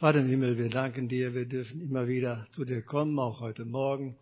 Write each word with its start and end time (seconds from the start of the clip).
Vater 0.00 0.20
im 0.20 0.28
Himmel, 0.28 0.56
wir 0.56 0.68
danken 0.68 1.08
dir, 1.08 1.34
wir 1.34 1.44
dürfen 1.44 1.80
immer 1.80 2.06
wieder 2.06 2.46
zu 2.52 2.64
dir 2.64 2.82
kommen, 2.82 3.18
auch 3.18 3.40
heute 3.40 3.64
Morgen. 3.64 4.14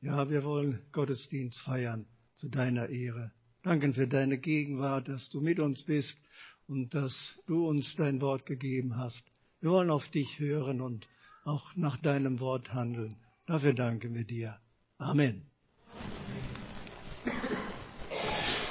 Ja, 0.00 0.28
wir 0.28 0.42
wollen 0.42 0.80
Gottesdienst 0.90 1.60
feiern 1.60 2.06
zu 2.34 2.48
deiner 2.48 2.88
Ehre. 2.88 3.30
Danken 3.62 3.94
für 3.94 4.08
deine 4.08 4.38
Gegenwart, 4.38 5.06
dass 5.06 5.28
du 5.28 5.40
mit 5.40 5.60
uns 5.60 5.84
bist 5.84 6.18
und 6.66 6.94
dass 6.94 7.14
du 7.46 7.64
uns 7.68 7.94
dein 7.96 8.20
Wort 8.20 8.44
gegeben 8.44 8.96
hast. 8.96 9.22
Wir 9.60 9.70
wollen 9.70 9.90
auf 9.90 10.08
dich 10.08 10.40
hören 10.40 10.80
und 10.80 11.06
auch 11.44 11.76
nach 11.76 11.96
deinem 11.98 12.40
Wort 12.40 12.74
handeln. 12.74 13.14
Dafür 13.46 13.72
danken 13.72 14.12
wir 14.16 14.24
dir. 14.24 14.56
Amen. 14.98 15.42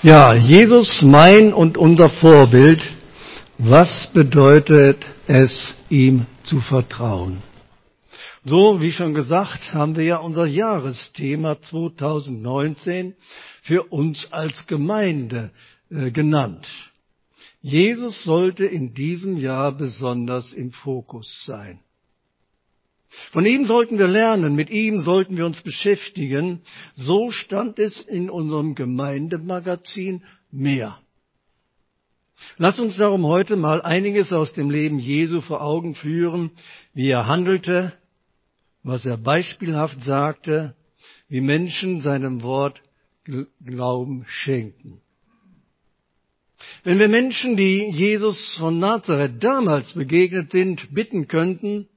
Ja, 0.01 0.35
Jesus, 0.35 1.03
mein 1.03 1.53
und 1.53 1.77
unser 1.77 2.09
Vorbild. 2.09 2.81
Was 3.57 4.11
bedeutet 4.13 5.05
es, 5.27 5.73
ihm 5.89 6.25
zu 6.49 6.59
vertrauen? 6.61 7.41
So, 8.43 8.81
wie 8.81 8.91
schon 8.91 9.13
gesagt, 9.13 9.73
haben 9.73 9.95
wir 9.95 10.03
ja 10.03 10.17
unser 10.17 10.45
Jahresthema 10.45 11.61
2019 11.61 13.15
für 13.61 13.83
uns 13.83 14.31
als 14.31 14.65
Gemeinde 14.65 15.51
äh, 15.91 16.09
genannt. 16.11 16.67
Jesus 17.61 18.23
sollte 18.23 18.65
in 18.65 18.93
diesem 18.93 19.37
Jahr 19.37 19.73
besonders 19.73 20.53
im 20.53 20.71
Fokus 20.71 21.43
sein. 21.45 21.79
Von 23.31 23.45
ihm 23.45 23.65
sollten 23.65 23.99
wir 23.99 24.07
lernen, 24.07 24.55
mit 24.55 24.69
ihm 24.69 25.01
sollten 25.01 25.35
wir 25.37 25.45
uns 25.45 25.61
beschäftigen. 25.61 26.61
So 26.95 27.31
stand 27.31 27.77
es 27.79 27.99
in 27.99 28.29
unserem 28.29 28.75
Gemeindemagazin 28.75 30.23
mehr. 30.51 30.99
Lass 32.57 32.79
uns 32.79 32.97
darum 32.97 33.25
heute 33.25 33.55
mal 33.55 33.81
einiges 33.81 34.33
aus 34.33 34.53
dem 34.53 34.69
Leben 34.69 34.99
Jesu 34.99 35.41
vor 35.41 35.61
Augen 35.61 35.95
führen, 35.95 36.51
wie 36.93 37.09
er 37.09 37.27
handelte, 37.27 37.93
was 38.83 39.05
er 39.05 39.17
beispielhaft 39.17 40.01
sagte, 40.03 40.75
wie 41.27 41.41
Menschen 41.41 42.01
seinem 42.01 42.41
Wort 42.41 42.81
Glauben 43.63 44.25
schenken. 44.27 45.01
Wenn 46.83 46.99
wir 46.99 47.09
Menschen, 47.09 47.55
die 47.57 47.89
Jesus 47.91 48.55
von 48.57 48.79
Nazareth 48.79 49.43
damals 49.43 49.93
begegnet 49.93 50.51
sind, 50.51 50.93
bitten 50.93 51.27
könnten, 51.27 51.87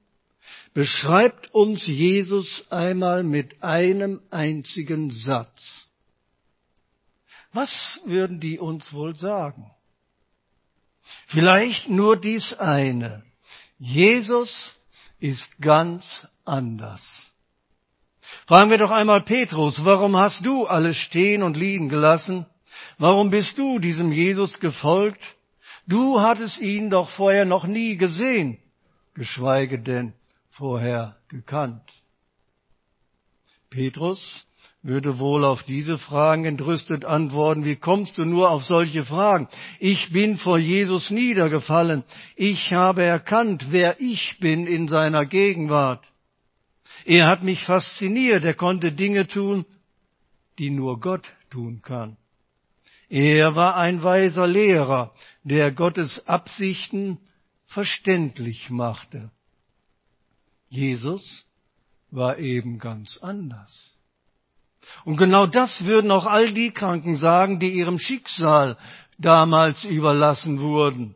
beschreibt 0.73 1.53
uns 1.53 1.85
Jesus 1.87 2.65
einmal 2.69 3.23
mit 3.23 3.63
einem 3.63 4.21
einzigen 4.29 5.11
Satz. 5.11 5.87
Was 7.53 7.99
würden 8.05 8.39
die 8.39 8.59
uns 8.59 8.93
wohl 8.93 9.15
sagen? 9.15 9.71
Vielleicht 11.27 11.89
nur 11.89 12.17
dies 12.17 12.53
eine. 12.53 13.23
Jesus 13.79 14.75
ist 15.19 15.49
ganz 15.59 16.27
anders. 16.45 17.31
Fragen 18.47 18.71
wir 18.71 18.77
doch 18.77 18.91
einmal 18.91 19.21
Petrus, 19.21 19.83
warum 19.85 20.17
hast 20.17 20.45
du 20.45 20.65
alles 20.65 20.97
stehen 20.97 21.43
und 21.43 21.57
liegen 21.57 21.89
gelassen? 21.89 22.45
Warum 22.97 23.29
bist 23.29 23.57
du 23.57 23.79
diesem 23.79 24.11
Jesus 24.11 24.59
gefolgt? 24.59 25.21
Du 25.87 26.19
hattest 26.19 26.59
ihn 26.59 26.89
doch 26.89 27.09
vorher 27.09 27.45
noch 27.45 27.65
nie 27.65 27.97
gesehen, 27.97 28.57
geschweige 29.13 29.79
denn 29.79 30.13
vorher 30.49 31.17
gekannt. 31.27 31.83
Petrus 33.69 34.45
würde 34.83 35.17
wohl 35.17 35.45
auf 35.45 35.63
diese 35.63 35.97
Fragen 35.97 36.43
entrüstet 36.43 37.05
antworten, 37.05 37.63
wie 37.63 37.77
kommst 37.77 38.17
du 38.17 38.25
nur 38.25 38.51
auf 38.51 38.65
solche 38.65 39.05
Fragen? 39.05 39.47
Ich 39.79 40.11
bin 40.11 40.37
vor 40.37 40.59
Jesus 40.59 41.09
niedergefallen. 41.09 42.03
Ich 42.35 42.73
habe 42.73 43.03
erkannt, 43.03 43.67
wer 43.69 43.99
ich 44.01 44.37
bin 44.39 44.67
in 44.67 44.89
seiner 44.89 45.25
Gegenwart. 45.25 46.03
Er 47.05 47.27
hat 47.27 47.43
mich 47.43 47.63
fasziniert, 47.63 48.43
er 48.43 48.53
konnte 48.53 48.91
Dinge 48.91 49.25
tun, 49.25 49.65
die 50.59 50.69
nur 50.69 50.99
Gott 50.99 51.25
tun 51.49 51.81
kann. 51.81 52.17
Er 53.09 53.55
war 53.55 53.77
ein 53.77 54.03
weiser 54.03 54.47
Lehrer, 54.47 55.13
der 55.43 55.71
Gottes 55.71 56.27
Absichten 56.27 57.19
verständlich 57.67 58.69
machte. 58.69 59.31
Jesus 60.67 61.45
war 62.11 62.37
eben 62.37 62.79
ganz 62.79 63.17
anders. 63.17 63.92
Und 65.05 65.17
genau 65.17 65.47
das 65.47 65.85
würden 65.85 66.11
auch 66.11 66.25
all 66.25 66.53
die 66.53 66.71
Kranken 66.71 67.17
sagen, 67.17 67.59
die 67.59 67.71
ihrem 67.71 67.99
Schicksal 67.99 68.77
damals 69.17 69.83
überlassen 69.85 70.59
wurden. 70.61 71.15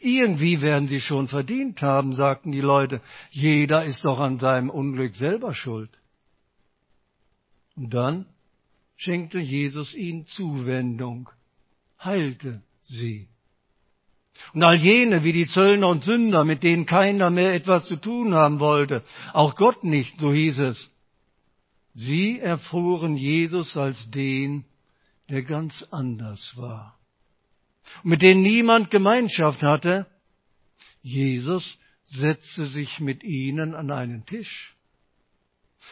Irgendwie 0.00 0.60
werden 0.60 0.88
sie 0.88 1.00
schon 1.00 1.28
verdient 1.28 1.80
haben, 1.80 2.14
sagten 2.14 2.50
die 2.50 2.60
Leute. 2.60 3.00
Jeder 3.30 3.84
ist 3.84 4.04
doch 4.04 4.18
an 4.18 4.38
seinem 4.38 4.68
Unglück 4.68 5.14
selber 5.14 5.54
schuld. 5.54 5.90
Und 7.76 7.94
dann 7.94 8.26
schenkte 8.96 9.38
Jesus 9.38 9.94
ihnen 9.94 10.26
Zuwendung, 10.26 11.30
heilte 12.02 12.62
sie. 12.82 13.28
Und 14.54 14.62
all 14.62 14.76
jene 14.76 15.24
wie 15.24 15.32
die 15.32 15.46
Zöllner 15.46 15.88
und 15.88 16.04
Sünder, 16.04 16.44
mit 16.44 16.62
denen 16.62 16.86
keiner 16.86 17.30
mehr 17.30 17.54
etwas 17.54 17.86
zu 17.86 17.96
tun 17.96 18.34
haben 18.34 18.60
wollte, 18.60 19.02
auch 19.32 19.54
Gott 19.54 19.84
nicht, 19.84 20.18
so 20.18 20.32
hieß 20.32 20.58
es, 20.60 20.90
sie 21.94 22.40
erfuhren 22.40 23.16
Jesus 23.16 23.76
als 23.76 24.10
den, 24.10 24.64
der 25.28 25.42
ganz 25.42 25.86
anders 25.90 26.54
war. 26.56 26.98
Mit 28.02 28.22
denen 28.22 28.42
niemand 28.42 28.90
Gemeinschaft 28.90 29.62
hatte, 29.62 30.06
Jesus 31.02 31.78
setzte 32.04 32.66
sich 32.66 33.00
mit 33.00 33.22
ihnen 33.24 33.74
an 33.74 33.90
einen 33.90 34.24
Tisch. 34.26 34.76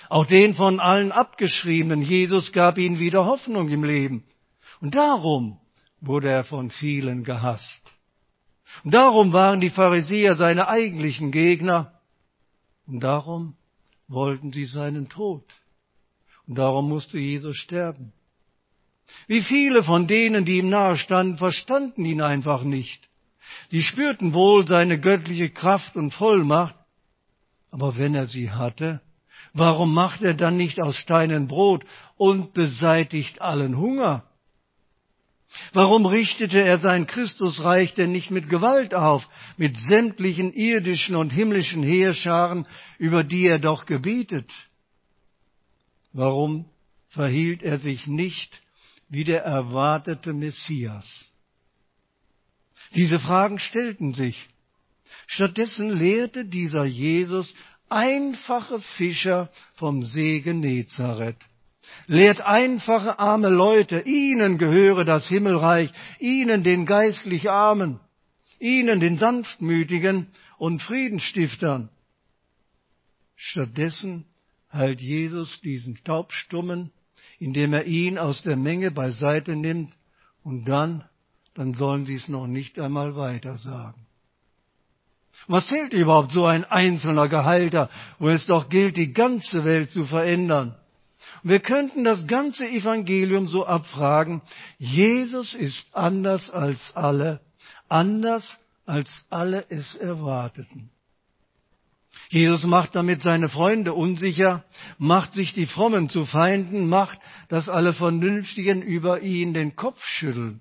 Auch 0.08 0.26
den 0.26 0.54
von 0.54 0.80
allen 0.80 1.12
abgeschriebenen, 1.12 2.02
Jesus 2.02 2.52
gab 2.52 2.78
ihnen 2.78 2.98
wieder 2.98 3.26
Hoffnung 3.26 3.68
im 3.68 3.84
Leben. 3.84 4.24
Und 4.80 4.94
darum 4.94 5.58
wurde 6.00 6.28
er 6.28 6.44
von 6.44 6.70
vielen 6.70 7.24
gehasst. 7.24 7.82
Und 8.84 8.94
darum 8.94 9.32
waren 9.32 9.60
die 9.60 9.70
Pharisäer 9.70 10.36
seine 10.36 10.68
eigentlichen 10.68 11.32
Gegner. 11.32 12.00
Und 12.86 13.00
darum 13.00 13.56
wollten 14.08 14.52
sie 14.52 14.64
seinen 14.64 15.08
Tod. 15.08 15.44
Darum 16.54 16.88
musste 16.88 17.16
Jesus 17.18 17.56
sterben. 17.56 18.12
Wie 19.28 19.42
viele 19.42 19.84
von 19.84 20.08
denen, 20.08 20.44
die 20.44 20.58
ihm 20.58 20.68
nahestanden, 20.68 21.38
verstanden 21.38 22.04
ihn 22.04 22.20
einfach 22.20 22.64
nicht. 22.64 23.08
Sie 23.68 23.82
spürten 23.82 24.34
wohl 24.34 24.66
seine 24.66 24.98
göttliche 25.00 25.50
Kraft 25.50 25.94
und 25.94 26.12
Vollmacht, 26.12 26.74
aber 27.70 27.96
wenn 27.98 28.16
er 28.16 28.26
sie 28.26 28.50
hatte, 28.50 29.00
warum 29.52 29.94
macht 29.94 30.22
er 30.22 30.34
dann 30.34 30.56
nicht 30.56 30.80
aus 30.80 30.96
Steinen 30.96 31.46
Brot 31.46 31.84
und 32.16 32.52
beseitigt 32.52 33.40
allen 33.40 33.76
Hunger? 33.76 34.24
Warum 35.72 36.06
richtete 36.06 36.60
er 36.62 36.78
sein 36.78 37.06
Christusreich 37.06 37.94
denn 37.94 38.10
nicht 38.10 38.30
mit 38.30 38.48
Gewalt 38.48 38.92
auf, 38.94 39.28
mit 39.56 39.76
sämtlichen 39.76 40.52
irdischen 40.52 41.14
und 41.14 41.30
himmlischen 41.30 41.82
Heerscharen, 41.84 42.66
über 42.98 43.22
die 43.22 43.46
er 43.46 43.60
doch 43.60 43.86
gebietet? 43.86 44.50
Warum 46.12 46.66
verhielt 47.08 47.62
er 47.62 47.78
sich 47.78 48.06
nicht 48.06 48.60
wie 49.08 49.24
der 49.24 49.42
erwartete 49.42 50.32
Messias? 50.32 51.30
Diese 52.94 53.18
Fragen 53.18 53.58
stellten 53.58 54.14
sich. 54.14 54.48
Stattdessen 55.26 55.90
lehrte 55.90 56.44
dieser 56.44 56.84
Jesus 56.84 57.54
einfache 57.88 58.80
Fischer 58.80 59.50
vom 59.74 60.02
See 60.04 60.40
Genezareth 60.40 61.38
lehrt 62.06 62.40
einfache 62.40 63.18
arme 63.18 63.48
Leute, 63.48 64.00
ihnen 64.00 64.58
gehöre 64.58 65.04
das 65.04 65.28
Himmelreich, 65.28 65.92
ihnen 66.18 66.62
den 66.62 66.86
geistlich 66.86 67.50
Armen, 67.50 68.00
ihnen 68.58 69.00
den 69.00 69.18
Sanftmütigen 69.18 70.28
und 70.58 70.82
Friedenstiftern. 70.82 71.88
Stattdessen 73.36 74.26
heilt 74.72 75.00
Jesus 75.00 75.60
diesen 75.60 76.02
Taubstummen, 76.04 76.90
indem 77.38 77.72
er 77.72 77.84
ihn 77.84 78.18
aus 78.18 78.42
der 78.42 78.56
Menge 78.56 78.90
beiseite 78.90 79.56
nimmt 79.56 79.92
und 80.44 80.64
dann, 80.66 81.04
dann 81.54 81.74
sollen 81.74 82.06
sie 82.06 82.14
es 82.14 82.28
noch 82.28 82.46
nicht 82.46 82.78
einmal 82.78 83.16
weiter 83.16 83.58
sagen. 83.58 84.06
Was 85.46 85.66
zählt 85.68 85.92
überhaupt 85.92 86.32
so 86.32 86.44
ein 86.44 86.64
einzelner 86.64 87.28
Geheilter, 87.28 87.88
wo 88.18 88.28
es 88.28 88.46
doch 88.46 88.68
gilt, 88.68 88.96
die 88.96 89.12
ganze 89.12 89.64
Welt 89.64 89.90
zu 89.90 90.04
verändern? 90.04 90.76
Wir 91.42 91.60
könnten 91.60 92.04
das 92.04 92.26
ganze 92.26 92.66
Evangelium 92.68 93.46
so 93.46 93.66
abfragen, 93.66 94.42
Jesus 94.78 95.54
ist 95.54 95.86
anders 95.94 96.50
als 96.50 96.94
alle, 96.94 97.40
anders 97.88 98.56
als 98.86 99.24
alle 99.30 99.64
es 99.68 99.94
erwarteten. 99.94 100.90
Jesus 102.30 102.62
macht 102.62 102.94
damit 102.94 103.22
seine 103.22 103.48
Freunde 103.48 103.92
unsicher, 103.92 104.64
macht 104.98 105.32
sich 105.32 105.52
die 105.52 105.66
Frommen 105.66 106.08
zu 106.08 106.26
Feinden, 106.26 106.88
macht, 106.88 107.18
dass 107.48 107.68
alle 107.68 107.92
Vernünftigen 107.92 108.82
über 108.82 109.20
ihn 109.20 109.52
den 109.52 109.74
Kopf 109.74 110.00
schütteln. 110.06 110.60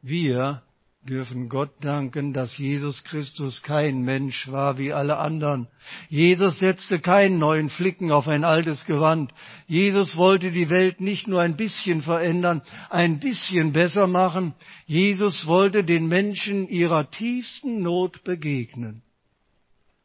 Wir 0.00 0.62
dürfen 1.02 1.48
Gott 1.48 1.72
danken, 1.80 2.32
dass 2.32 2.56
Jesus 2.56 3.02
Christus 3.02 3.62
kein 3.62 4.02
Mensch 4.02 4.46
war 4.52 4.78
wie 4.78 4.92
alle 4.92 5.18
anderen. 5.18 5.66
Jesus 6.08 6.60
setzte 6.60 7.00
keinen 7.00 7.40
neuen 7.40 7.68
Flicken 7.68 8.12
auf 8.12 8.28
ein 8.28 8.44
altes 8.44 8.84
Gewand. 8.84 9.32
Jesus 9.66 10.16
wollte 10.16 10.52
die 10.52 10.70
Welt 10.70 11.00
nicht 11.00 11.26
nur 11.26 11.40
ein 11.40 11.56
bisschen 11.56 12.02
verändern, 12.02 12.62
ein 12.88 13.18
bisschen 13.18 13.72
besser 13.72 14.06
machen. 14.06 14.54
Jesus 14.86 15.44
wollte 15.48 15.82
den 15.82 16.06
Menschen 16.06 16.68
ihrer 16.68 17.10
tiefsten 17.10 17.82
Not 17.82 18.22
begegnen. 18.22 19.02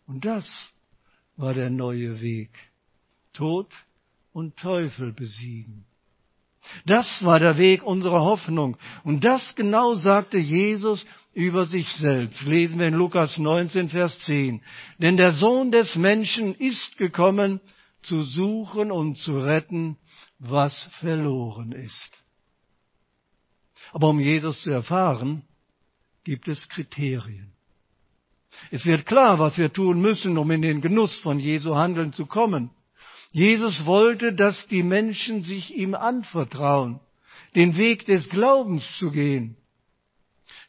Und 0.08 0.26
das 0.26 0.74
war 1.36 1.54
der 1.54 1.70
neue 1.70 2.22
Weg. 2.22 2.50
Tod 3.34 3.72
und 4.34 4.58
Teufel 4.58 5.14
besiegen. 5.14 5.86
Das 6.86 7.24
war 7.24 7.40
der 7.40 7.58
Weg 7.58 7.84
unserer 7.84 8.22
Hoffnung. 8.22 8.78
Und 9.04 9.24
das 9.24 9.56
genau 9.56 9.94
sagte 9.94 10.38
Jesus 10.38 11.06
über 11.34 11.66
sich 11.66 11.88
selbst. 11.94 12.42
Lesen 12.42 12.80
wir 12.80 12.88
in 12.88 12.94
Lukas 12.94 13.38
19, 13.38 13.90
Vers 13.90 14.20
10. 14.22 14.62
Denn 14.98 15.18
der 15.18 15.34
Sohn 15.34 15.72
des 15.72 15.96
Menschen 15.96 16.56
ist 16.56 16.98
gekommen, 16.98 17.62
zu 18.02 18.24
suchen 18.24 18.92
und 18.92 19.18
zu 19.18 19.38
retten, 19.38 19.98
was 20.40 20.84
verloren 21.00 21.72
ist. 21.72 22.12
Aber 23.94 24.10
um 24.10 24.20
Jesus 24.20 24.62
zu 24.64 24.72
erfahren, 24.72 25.44
gibt 26.24 26.48
es 26.48 26.68
Kriterien. 26.70 27.57
Es 28.72 28.86
wird 28.86 29.06
klar, 29.06 29.40
was 29.40 29.58
wir 29.58 29.72
tun 29.72 30.02
müssen, 30.02 30.38
um 30.38 30.50
in 30.52 30.62
den 30.62 30.82
Genuss 30.82 31.20
von 31.20 31.40
Jesu 31.40 31.76
Handeln 31.76 32.14
zu 32.14 32.26
kommen. 32.26 32.70
Jesus 33.32 33.86
wollte, 33.86 34.34
dass 34.34 34.68
die 34.68 34.84
Menschen 34.84 35.44
sich 35.44 35.76
ihm 35.76 35.96
anvertrauen, 35.96 37.00
den 37.56 37.78
Weg 37.78 38.06
des 38.06 38.30
Glaubens 38.30 38.86
zu 38.98 39.12
gehen. 39.12 39.58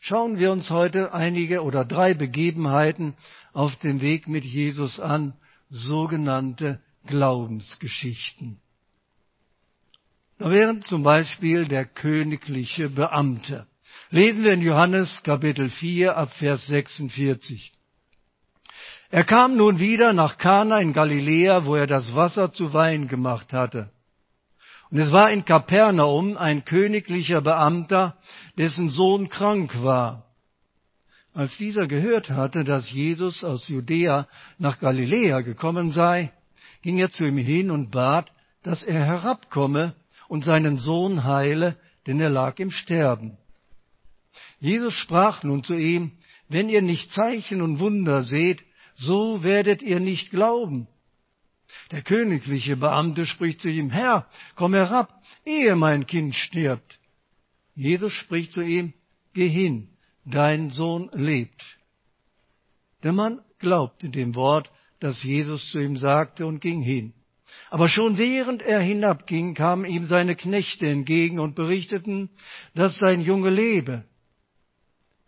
Schauen 0.01 0.39
wir 0.39 0.53
uns 0.53 0.71
heute 0.71 1.13
einige 1.13 1.63
oder 1.63 1.85
drei 1.85 2.15
Begebenheiten 2.15 3.15
auf 3.53 3.77
dem 3.77 4.01
Weg 4.01 4.29
mit 4.29 4.45
Jesus 4.45 5.01
an, 5.01 5.35
sogenannte 5.71 6.81
Glaubensgeschichten. 7.07 8.61
Da 10.39 10.51
wären 10.51 10.83
zum 10.83 11.03
Beispiel 11.03 11.67
der 11.67 11.85
königliche 11.85 12.89
Beamte. 12.89 13.67
Lesen 14.11 14.45
wir 14.45 14.53
in 14.53 14.63
Johannes 14.63 15.23
Kapitel 15.25 15.69
4 15.69 16.17
ab 16.17 16.33
Vers 16.33 16.67
46. 16.69 17.73
Er 19.11 19.25
kam 19.25 19.57
nun 19.57 19.79
wieder 19.79 20.13
nach 20.13 20.37
Kana 20.37 20.81
in 20.81 20.93
Galiläa, 20.93 21.65
wo 21.65 21.75
er 21.77 21.87
das 21.87 22.15
Wasser 22.15 22.53
zu 22.53 22.75
Wein 22.75 23.09
gemacht 23.09 23.53
hatte. 23.53 23.91
Und 24.91 24.99
es 24.99 25.13
war 25.13 25.31
in 25.31 25.45
Kapernaum 25.45 26.37
ein 26.37 26.65
königlicher 26.65 27.41
Beamter, 27.41 28.17
dessen 28.59 28.91
Sohn 28.91 29.29
krank 29.29 29.83
war. 29.83 30.27
Als 31.33 31.57
dieser 31.57 31.87
gehört 31.87 32.31
hatte, 32.31 32.65
dass 32.65 32.91
Jesus 32.91 33.45
aus 33.45 33.69
Judäa 33.69 34.27
nach 34.59 34.79
Galiläa 34.79 35.41
gekommen 35.41 35.93
sei, 35.93 36.33
ging 36.83 36.99
er 36.99 37.13
zu 37.13 37.25
ihm 37.25 37.39
hin 37.39 37.71
und 37.71 37.91
bat, 37.91 38.31
dass 38.63 38.83
er 38.83 39.05
herabkomme 39.05 39.95
und 40.29 40.45
seinen 40.45 40.79
Sohn 40.79 41.25
heile, 41.25 41.77
denn 42.07 42.21
er 42.21 42.31
lag 42.31 42.59
im 42.59 42.71
Sterben. 42.71 43.39
Jesus 44.61 44.95
sprach 44.95 45.43
nun 45.43 45.65
zu 45.65 45.75
ihm, 45.75 46.13
wenn 46.49 46.69
ihr 46.69 46.83
nicht 46.83 47.13
Zeichen 47.13 47.63
und 47.63 47.79
Wunder 47.79 48.25
seht, 48.25 48.63
so 48.99 49.45
werdet 49.45 49.81
ihr 49.81 50.01
nicht 50.01 50.31
glauben. 50.31 50.89
Der 51.93 52.03
königliche 52.03 52.77
Beamte 52.77 53.27
spricht 53.27 53.61
zu 53.61 53.69
ihm, 53.69 53.91
Herr, 53.91 54.29
komm 54.57 54.75
herab, 54.75 55.23
ehe 55.45 55.77
mein 55.77 56.07
Kind 56.07 56.35
stirbt. 56.35 56.99
Jesus 57.75 58.13
spricht 58.13 58.53
zu 58.53 58.61
ihm, 58.61 58.93
Geh 59.35 59.49
hin, 59.49 59.91
dein 60.25 60.71
Sohn 60.71 61.11
lebt. 61.13 61.63
Der 63.05 63.13
Mann 63.13 63.41
glaubte 63.61 64.09
dem 64.09 64.35
Wort, 64.35 64.71
das 64.99 65.23
Jesus 65.23 65.71
zu 65.71 65.79
ihm 65.79 65.97
sagte, 65.97 66.47
und 66.47 66.61
ging 66.61 66.81
hin. 66.81 67.13
Aber 67.71 67.89
schon 67.89 68.19
während 68.19 68.63
er 68.63 68.81
hinabging, 68.81 69.55
kamen 69.55 69.85
ihm 69.85 70.07
seine 70.07 70.35
Knechte 70.35 70.87
entgegen 70.87 71.39
und 71.39 71.55
berichteten, 71.55 72.31
dass 72.75 72.99
sein 72.99 73.21
Junge 73.21 73.51
lebe. 73.51 74.05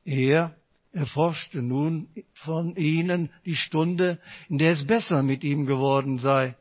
Er 0.05 0.56
erforschte 0.92 1.62
nun 1.62 2.08
von 2.34 2.75
ihnen 2.76 3.31
die 3.44 3.56
Stunde, 3.56 4.19
in 4.48 4.58
der 4.58 4.72
es 4.72 4.87
besser 4.87 5.22
mit 5.22 5.44
ihm 5.44 5.66
geworden 5.66 6.19
sei. 6.19 6.56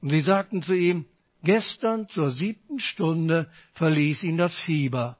Und 0.00 0.10
sie 0.10 0.20
sagten 0.20 0.62
zu 0.62 0.74
ihm, 0.74 1.06
gestern 1.42 2.08
zur 2.08 2.30
siebten 2.30 2.80
Stunde 2.80 3.48
verließ 3.74 4.24
ihn 4.24 4.36
das 4.36 4.56
Fieber. 4.58 5.18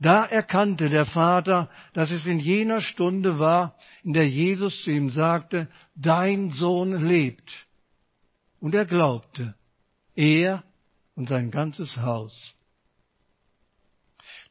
Da 0.00 0.24
erkannte 0.24 0.88
der 0.88 1.06
Vater, 1.06 1.70
dass 1.92 2.10
es 2.10 2.26
in 2.26 2.38
jener 2.38 2.80
Stunde 2.80 3.38
war, 3.38 3.76
in 4.04 4.12
der 4.12 4.28
Jesus 4.28 4.82
zu 4.82 4.90
ihm 4.90 5.10
sagte, 5.10 5.68
Dein 5.94 6.50
Sohn 6.50 7.06
lebt. 7.06 7.66
Und 8.60 8.74
er 8.74 8.86
glaubte, 8.86 9.54
er 10.14 10.64
und 11.14 11.28
sein 11.28 11.50
ganzes 11.50 11.98
Haus. 11.98 12.55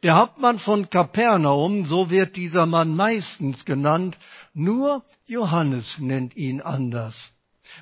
Der 0.04 0.16
Hauptmann 0.16 0.60
von 0.60 0.90
Kapernaum, 0.90 1.86
so 1.86 2.10
wird 2.10 2.36
dieser 2.36 2.66
Mann 2.66 2.96
meistens 2.96 3.66
genannt, 3.66 4.18
nur 4.54 5.04
Johannes 5.26 5.98
nennt 6.00 6.36
ihn 6.36 6.62
anders. 6.62 7.32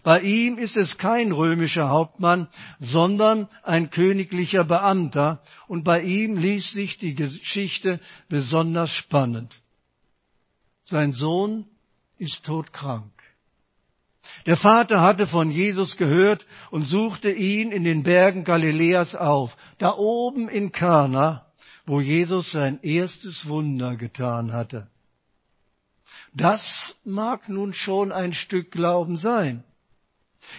Bei 0.03 0.21
ihm 0.21 0.57
ist 0.57 0.77
es 0.77 0.97
kein 0.97 1.31
römischer 1.31 1.89
Hauptmann, 1.89 2.47
sondern 2.79 3.47
ein 3.63 3.89
königlicher 3.89 4.63
Beamter, 4.63 5.43
und 5.67 5.83
bei 5.83 6.01
ihm 6.01 6.37
liest 6.37 6.71
sich 6.71 6.97
die 6.97 7.15
Geschichte 7.15 7.99
besonders 8.29 8.89
spannend. 8.89 9.53
Sein 10.83 11.13
Sohn 11.13 11.65
ist 12.17 12.45
todkrank. 12.45 13.11
Der 14.45 14.57
Vater 14.57 15.01
hatte 15.01 15.27
von 15.27 15.51
Jesus 15.51 15.95
gehört 15.97 16.45
und 16.71 16.85
suchte 16.85 17.31
ihn 17.31 17.71
in 17.71 17.83
den 17.83 18.03
Bergen 18.03 18.43
Galiläas 18.43 19.15
auf, 19.15 19.55
da 19.77 19.95
oben 19.95 20.49
in 20.49 20.71
Kana, 20.71 21.42
wo 21.85 21.99
Jesus 21.99 22.51
sein 22.51 22.79
erstes 22.81 23.47
Wunder 23.47 23.95
getan 23.95 24.53
hatte. 24.53 24.87
Das 26.33 26.95
mag 27.03 27.49
nun 27.49 27.73
schon 27.73 28.11
ein 28.11 28.33
Stück 28.33 28.71
Glauben 28.71 29.17
sein. 29.17 29.63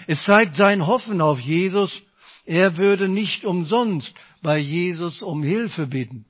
Es 0.06 0.24
zeigt 0.24 0.56
sein 0.56 0.86
Hoffen 0.86 1.20
auf 1.20 1.38
Jesus, 1.38 2.02
er 2.46 2.76
würde 2.76 3.08
nicht 3.08 3.44
umsonst 3.44 4.14
bei 4.42 4.58
Jesus 4.58 5.22
um 5.22 5.42
Hilfe 5.42 5.86
bitten. 5.86 6.26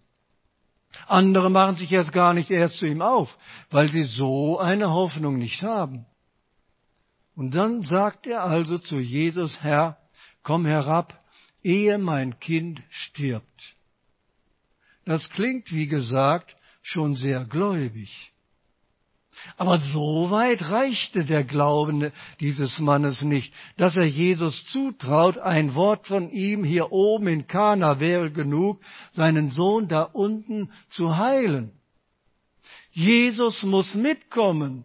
Andere 1.07 1.51
machen 1.51 1.77
sich 1.77 1.91
jetzt 1.91 2.13
gar 2.13 2.35
nicht 2.35 2.51
erst 2.51 2.79
zu 2.79 2.87
ihm 2.87 3.03
auf, 3.03 3.37
weil 3.71 3.91
sie 3.91 4.05
so 4.05 4.59
eine 4.59 4.91
Hoffnung 4.91 5.39
nicht 5.39 5.63
haben. 5.63 6.07
Und 7.35 7.55
dann 7.55 7.83
sagt 7.83 8.27
er 8.27 8.45
also 8.45 8.79
zu 8.79 8.99
Jesus, 8.99 9.61
Herr, 9.61 9.99
komm 10.43 10.67
herab, 10.67 11.21
ehe 11.63 11.99
mein 11.99 12.39
Kind 12.39 12.81
stirbt. 12.91 13.74
Das 15.05 15.29
klingt, 15.31 15.73
wie 15.73 15.87
gesagt, 15.87 16.57
schon 16.83 17.17
sehr 17.17 17.45
gläubig. 17.45 18.33
Aber 19.57 19.79
so 19.79 20.31
weit 20.31 20.71
reichte 20.71 21.25
der 21.25 21.45
Glauben 21.45 22.13
dieses 22.41 22.79
Mannes 22.79 23.23
nicht, 23.23 23.53
dass 23.77 23.97
er 23.97 24.07
Jesus 24.07 24.65
zutraut, 24.67 25.39
ein 25.39 25.75
Wort 25.75 26.07
von 26.07 26.31
ihm 26.31 26.65
hier 26.65 26.93
oben 26.93 27.27
in 27.27 27.47
Kana 27.47 28.01
wäre 28.01 28.31
genug, 28.31 28.81
seinen 29.13 29.51
Sohn 29.51 29.89
da 29.89 30.03
unten 30.03 30.71
zu 30.89 31.17
heilen. 31.17 31.73
Jesus 32.93 33.63
muss 33.65 33.95
mitkommen. 33.95 34.85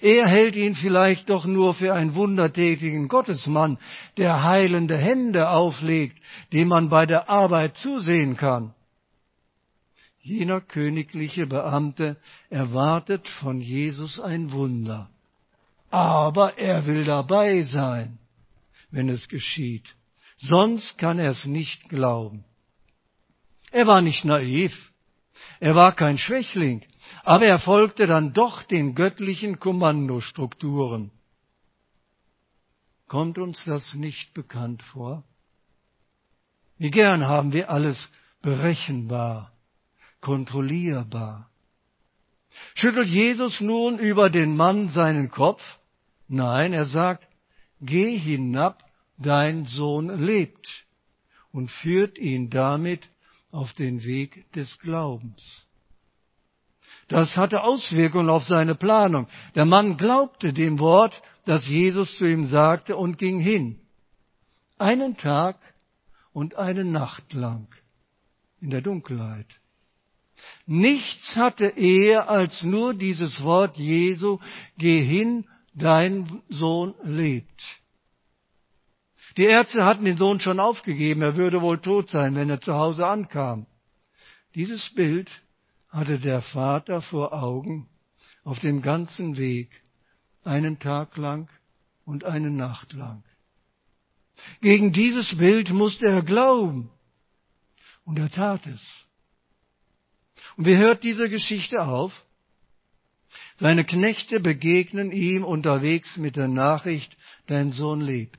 Er 0.00 0.26
hält 0.28 0.54
ihn 0.54 0.74
vielleicht 0.74 1.28
doch 1.28 1.44
nur 1.44 1.74
für 1.74 1.94
einen 1.94 2.14
wundertätigen 2.14 3.08
Gottesmann, 3.08 3.78
der 4.16 4.42
heilende 4.42 4.96
Hände 4.96 5.50
auflegt, 5.50 6.18
dem 6.52 6.68
man 6.68 6.88
bei 6.88 7.06
der 7.06 7.28
Arbeit 7.28 7.76
zusehen 7.76 8.36
kann. 8.36 8.74
Jener 10.20 10.60
königliche 10.60 11.46
Beamte 11.46 12.16
erwartet 12.50 13.26
von 13.26 13.60
Jesus 13.60 14.20
ein 14.20 14.52
Wunder. 14.52 15.08
Aber 15.90 16.58
er 16.58 16.86
will 16.86 17.04
dabei 17.04 17.62
sein, 17.62 18.18
wenn 18.90 19.08
es 19.08 19.28
geschieht. 19.28 19.94
Sonst 20.36 20.98
kann 20.98 21.18
er 21.18 21.30
es 21.30 21.46
nicht 21.46 21.88
glauben. 21.88 22.44
Er 23.70 23.86
war 23.86 24.02
nicht 24.02 24.24
naiv. 24.24 24.92
Er 25.60 25.74
war 25.74 25.94
kein 25.94 26.18
Schwächling 26.18 26.84
aber 27.24 27.46
er 27.46 27.58
folgte 27.58 28.06
dann 28.06 28.32
doch 28.32 28.62
den 28.62 28.94
göttlichen 28.94 29.58
Kommandostrukturen. 29.58 31.10
Kommt 33.06 33.38
uns 33.38 33.64
das 33.64 33.94
nicht 33.94 34.34
bekannt 34.34 34.82
vor? 34.82 35.24
Wie 36.76 36.90
gern 36.90 37.26
haben 37.26 37.52
wir 37.52 37.70
alles 37.70 38.08
berechenbar, 38.42 39.52
kontrollierbar. 40.20 41.50
Schüttelt 42.74 43.08
Jesus 43.08 43.60
nun 43.60 43.98
über 43.98 44.30
den 44.30 44.56
Mann 44.56 44.88
seinen 44.88 45.30
Kopf? 45.30 45.62
Nein, 46.28 46.72
er 46.72 46.84
sagt, 46.84 47.26
geh 47.80 48.16
hinab, 48.16 48.84
dein 49.16 49.64
Sohn 49.64 50.08
lebt 50.24 50.84
und 51.50 51.70
führt 51.70 52.18
ihn 52.18 52.50
damit 52.50 53.08
auf 53.50 53.72
den 53.72 54.04
Weg 54.04 54.50
des 54.52 54.78
Glaubens. 54.78 55.67
Das 57.08 57.38
hatte 57.38 57.62
Auswirkungen 57.62 58.28
auf 58.28 58.44
seine 58.44 58.74
Planung. 58.74 59.28
Der 59.54 59.64
Mann 59.64 59.96
glaubte 59.96 60.52
dem 60.52 60.78
Wort, 60.78 61.20
das 61.46 61.66
Jesus 61.66 62.16
zu 62.18 62.26
ihm 62.26 62.44
sagte 62.44 62.96
und 62.96 63.16
ging 63.16 63.38
hin. 63.38 63.80
Einen 64.76 65.16
Tag 65.16 65.56
und 66.32 66.56
eine 66.56 66.84
Nacht 66.84 67.32
lang 67.32 67.66
in 68.60 68.70
der 68.70 68.82
Dunkelheit. 68.82 69.46
Nichts 70.66 71.34
hatte 71.34 71.66
er 71.76 72.28
als 72.28 72.62
nur 72.62 72.94
dieses 72.94 73.42
Wort 73.42 73.76
Jesu, 73.78 74.38
geh 74.76 75.02
hin, 75.02 75.46
dein 75.74 76.42
Sohn 76.48 76.94
lebt. 77.02 77.62
Die 79.36 79.44
Ärzte 79.44 79.84
hatten 79.84 80.04
den 80.04 80.16
Sohn 80.16 80.40
schon 80.40 80.60
aufgegeben, 80.60 81.22
er 81.22 81.36
würde 81.36 81.62
wohl 81.62 81.78
tot 81.78 82.10
sein, 82.10 82.34
wenn 82.34 82.50
er 82.50 82.60
zu 82.60 82.74
Hause 82.74 83.06
ankam. 83.06 83.66
Dieses 84.54 84.90
Bild 84.94 85.30
hatte 85.98 86.18
der 86.18 86.42
Vater 86.42 87.02
vor 87.02 87.32
Augen 87.32 87.88
auf 88.44 88.60
dem 88.60 88.82
ganzen 88.82 89.36
Weg, 89.36 89.68
einen 90.44 90.78
Tag 90.78 91.16
lang 91.16 91.50
und 92.04 92.24
eine 92.24 92.50
Nacht 92.50 92.92
lang. 92.92 93.24
Gegen 94.60 94.92
dieses 94.92 95.36
Bild 95.36 95.70
musste 95.70 96.06
er 96.06 96.22
glauben. 96.22 96.90
Und 98.04 98.18
er 98.18 98.30
tat 98.30 98.66
es. 98.66 99.04
Und 100.56 100.66
wie 100.66 100.76
hört 100.76 101.02
diese 101.02 101.28
Geschichte 101.28 101.84
auf? 101.84 102.24
Seine 103.58 103.84
Knechte 103.84 104.40
begegnen 104.40 105.10
ihm 105.10 105.44
unterwegs 105.44 106.16
mit 106.16 106.36
der 106.36 106.48
Nachricht, 106.48 107.16
dein 107.46 107.72
Sohn 107.72 108.00
lebt. 108.00 108.38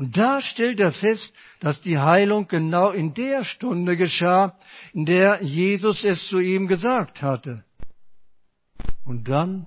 Und 0.00 0.16
da 0.16 0.40
stellt 0.40 0.80
er 0.80 0.92
fest, 0.92 1.30
dass 1.58 1.82
die 1.82 1.98
Heilung 1.98 2.48
genau 2.48 2.90
in 2.90 3.12
der 3.12 3.44
Stunde 3.44 3.98
geschah, 3.98 4.58
in 4.94 5.04
der 5.04 5.42
Jesus 5.42 6.04
es 6.04 6.26
zu 6.28 6.38
ihm 6.38 6.68
gesagt 6.68 7.20
hatte. 7.20 7.66
Und 9.04 9.28
dann 9.28 9.66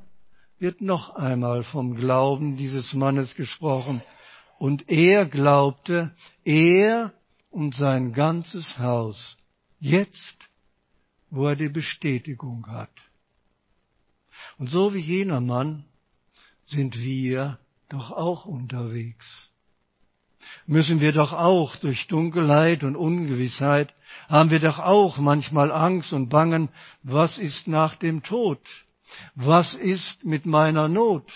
wird 0.58 0.82
noch 0.82 1.14
einmal 1.14 1.64
vom 1.64 1.94
Glauben 1.96 2.58
dieses 2.58 2.96
Mannes 2.96 3.36
gesprochen. 3.36 4.02
Und 4.58 4.90
er 4.90 5.28
glaubte, 5.28 6.16
er 6.44 7.14
und 7.52 7.76
sein 7.76 8.12
ganzes 8.12 8.80
Haus, 8.80 9.38
jetzt, 9.80 10.50
wo 11.30 11.46
er 11.46 11.56
die 11.56 11.70
Bestätigung 11.70 12.66
hat. 12.66 12.90
Und 14.58 14.72
so 14.72 14.96
wie 14.96 15.00
jener 15.00 15.42
Mann 15.42 15.86
sind 16.64 16.98
wir 16.98 17.60
doch 17.88 18.10
auch 18.10 18.46
unterwegs 18.48 19.53
müssen 20.66 21.02
wir 21.02 21.12
doch 21.12 21.34
auch 21.34 21.76
durch 21.78 22.08
Dunkelheit 22.08 22.84
und 22.84 22.96
Ungewissheit, 22.96 23.94
haben 24.30 24.50
wir 24.50 24.60
doch 24.60 24.80
auch 24.80 25.18
manchmal 25.18 25.72
Angst 25.72 26.14
und 26.14 26.30
Bangen, 26.30 26.70
was 27.02 27.38
ist 27.38 27.68
nach 27.68 27.96
dem 27.96 28.24
Tod? 28.24 28.60
Was 29.36 29.74
ist 29.74 30.24
mit 30.24 30.46
meiner 30.46 30.88
Not? 30.88 31.32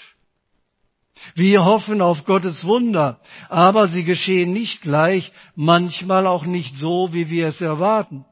Wir 1.36 1.66
hoffen 1.66 2.02
auf 2.02 2.26
Gottes 2.26 2.64
Wunder, 2.64 3.20
aber 3.50 3.88
sie 3.88 4.04
geschehen 4.04 4.54
nicht 4.54 4.82
gleich, 4.82 5.32
manchmal 5.56 6.28
auch 6.28 6.46
nicht 6.46 6.78
so, 6.78 7.10
wie 7.12 7.30
wir 7.30 7.48
es 7.48 7.62
erwarten. 7.62 8.26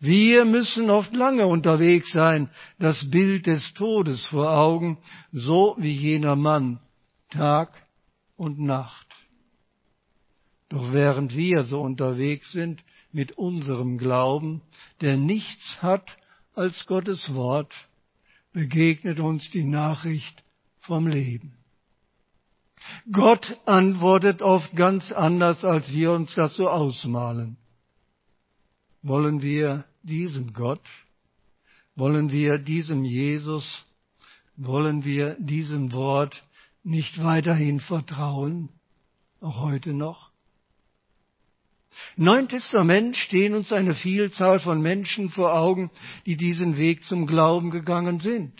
Wir 0.00 0.44
müssen 0.44 0.90
oft 0.90 1.14
lange 1.14 1.46
unterwegs 1.46 2.12
sein, 2.12 2.50
das 2.78 3.10
Bild 3.10 3.46
des 3.46 3.74
Todes 3.74 4.26
vor 4.26 4.50
Augen, 4.50 4.98
so 5.32 5.76
wie 5.78 5.92
jener 5.92 6.36
Mann, 6.36 6.80
Tag 7.30 7.70
und 8.36 8.58
Nacht. 8.58 9.07
Doch 10.68 10.92
während 10.92 11.34
wir 11.34 11.64
so 11.64 11.80
unterwegs 11.80 12.52
sind 12.52 12.82
mit 13.12 13.32
unserem 13.38 13.96
Glauben, 13.98 14.60
der 15.00 15.16
nichts 15.16 15.82
hat 15.82 16.18
als 16.54 16.86
Gottes 16.86 17.34
Wort, 17.34 17.72
begegnet 18.52 19.20
uns 19.20 19.50
die 19.50 19.64
Nachricht 19.64 20.42
vom 20.80 21.06
Leben. 21.06 21.54
Gott 23.10 23.58
antwortet 23.66 24.42
oft 24.42 24.74
ganz 24.76 25.10
anders, 25.12 25.64
als 25.64 25.92
wir 25.92 26.12
uns 26.12 26.34
das 26.34 26.56
so 26.56 26.68
ausmalen. 26.68 27.56
Wollen 29.02 29.42
wir 29.42 29.84
diesem 30.02 30.52
Gott, 30.52 30.86
wollen 31.94 32.30
wir 32.30 32.58
diesem 32.58 33.04
Jesus, 33.04 33.84
wollen 34.56 35.04
wir 35.04 35.36
diesem 35.38 35.92
Wort 35.92 36.44
nicht 36.82 37.22
weiterhin 37.22 37.80
vertrauen, 37.80 38.68
auch 39.40 39.60
heute 39.60 39.92
noch? 39.92 40.27
Im 42.16 42.24
Neuen 42.24 42.48
Testament 42.48 43.16
stehen 43.16 43.54
uns 43.54 43.72
eine 43.72 43.94
Vielzahl 43.94 44.60
von 44.60 44.80
Menschen 44.80 45.30
vor 45.30 45.54
Augen, 45.54 45.90
die 46.26 46.36
diesen 46.36 46.76
Weg 46.76 47.04
zum 47.04 47.26
Glauben 47.26 47.70
gegangen 47.70 48.20
sind. 48.20 48.52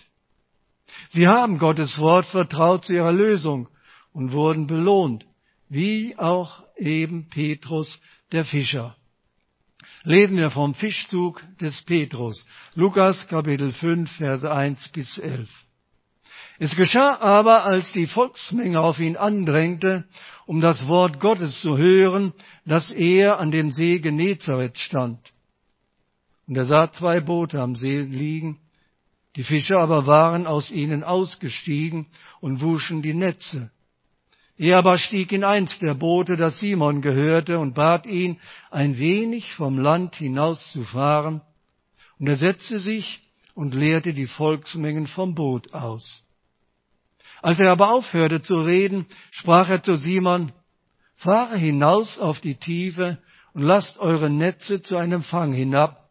Sie 1.11 1.27
haben 1.27 1.59
Gottes 1.59 1.99
Wort 1.99 2.27
vertraut 2.27 2.85
zu 2.85 2.95
ihrer 2.95 3.13
Lösung 3.13 3.69
und 4.13 4.33
wurden 4.33 4.67
belohnt, 4.67 5.27
wie 5.69 6.17
auch 6.19 6.65
eben 6.77 7.29
Petrus 7.29 8.01
der 8.33 8.45
Fischer. 8.45 8.97
Lesen 10.05 10.37
wir 10.37 10.51
vom 10.51 10.75
Fischzug 10.75 11.43
des 11.61 11.83
Petrus. 11.83 12.47
Lukas 12.75 13.27
Kapitel 13.29 13.73
5, 13.73 14.11
Verse 14.11 14.51
1 14.51 14.89
bis 14.91 15.19
11. 15.19 15.51
Es 16.59 16.75
geschah 16.75 17.17
aber, 17.21 17.65
als 17.65 17.93
die 17.93 18.09
Volksmenge 18.09 18.81
auf 18.81 18.99
ihn 18.99 19.17
andrängte, 19.17 20.05
um 20.47 20.61
das 20.61 20.89
Wort 20.89 21.21
Gottes 21.21 21.61
zu 21.61 21.79
hören, 21.79 22.33
dass 22.65 22.91
er 22.91 23.39
an 23.39 23.51
dem 23.51 23.71
See 23.71 24.01
Genezareth 24.01 24.79
stand. 24.79 25.21
Und 26.49 26.57
er 26.57 26.67
sah 26.67 26.91
zwei 26.91 27.21
Boote 27.21 27.61
am 27.61 27.77
See 27.77 28.01
liegen, 28.01 28.59
die 29.37 29.45
Fischer 29.45 29.79
aber 29.79 30.07
waren 30.07 30.47
aus 30.49 30.73
ihnen 30.73 31.05
ausgestiegen 31.05 32.07
und 32.41 32.61
wuschen 32.61 33.03
die 33.03 33.15
Netze. 33.15 33.71
Er 34.57 34.79
aber 34.79 34.99
stieg 34.99 35.31
in 35.31 35.45
eins 35.45 35.79
der 35.79 35.95
Boote, 35.95 36.37
das 36.37 36.59
Simon 36.59 37.01
gehörte, 37.01 37.61
und 37.61 37.75
bat 37.75 38.07
ihn, 38.07 38.41
ein 38.73 38.99
wenig 38.99 39.53
vom 39.55 39.79
Land 39.79 40.17
hinauszufahren. 40.17 41.43
Und 42.19 42.27
er 42.27 42.37
setzte 42.37 42.81
sich 42.81 43.21
und 43.55 43.75
leerte 43.75 44.13
die 44.13 44.27
Volksmengen 44.27 45.07
vom 45.07 45.37
Boot 45.37 45.73
aus. 45.73 46.25
Als 47.43 47.59
er 47.59 47.71
aber 47.71 47.91
aufhörte 47.91 48.43
zu 48.43 48.61
reden, 48.61 49.07
sprach 49.31 49.69
er 49.69 49.83
zu 49.83 49.97
Simon, 49.97 50.53
fahre 51.17 51.57
hinaus 51.57 52.19
auf 52.19 52.41
die 52.41 52.57
Tiefe 52.57 53.19
und 53.53 53.63
lasst 53.63 53.99
eure 53.99 54.31
Netze 54.31 54.83
zu 54.83 54.97
einem 54.97 55.23
Fang 55.23 55.53
hinab. 55.53 56.09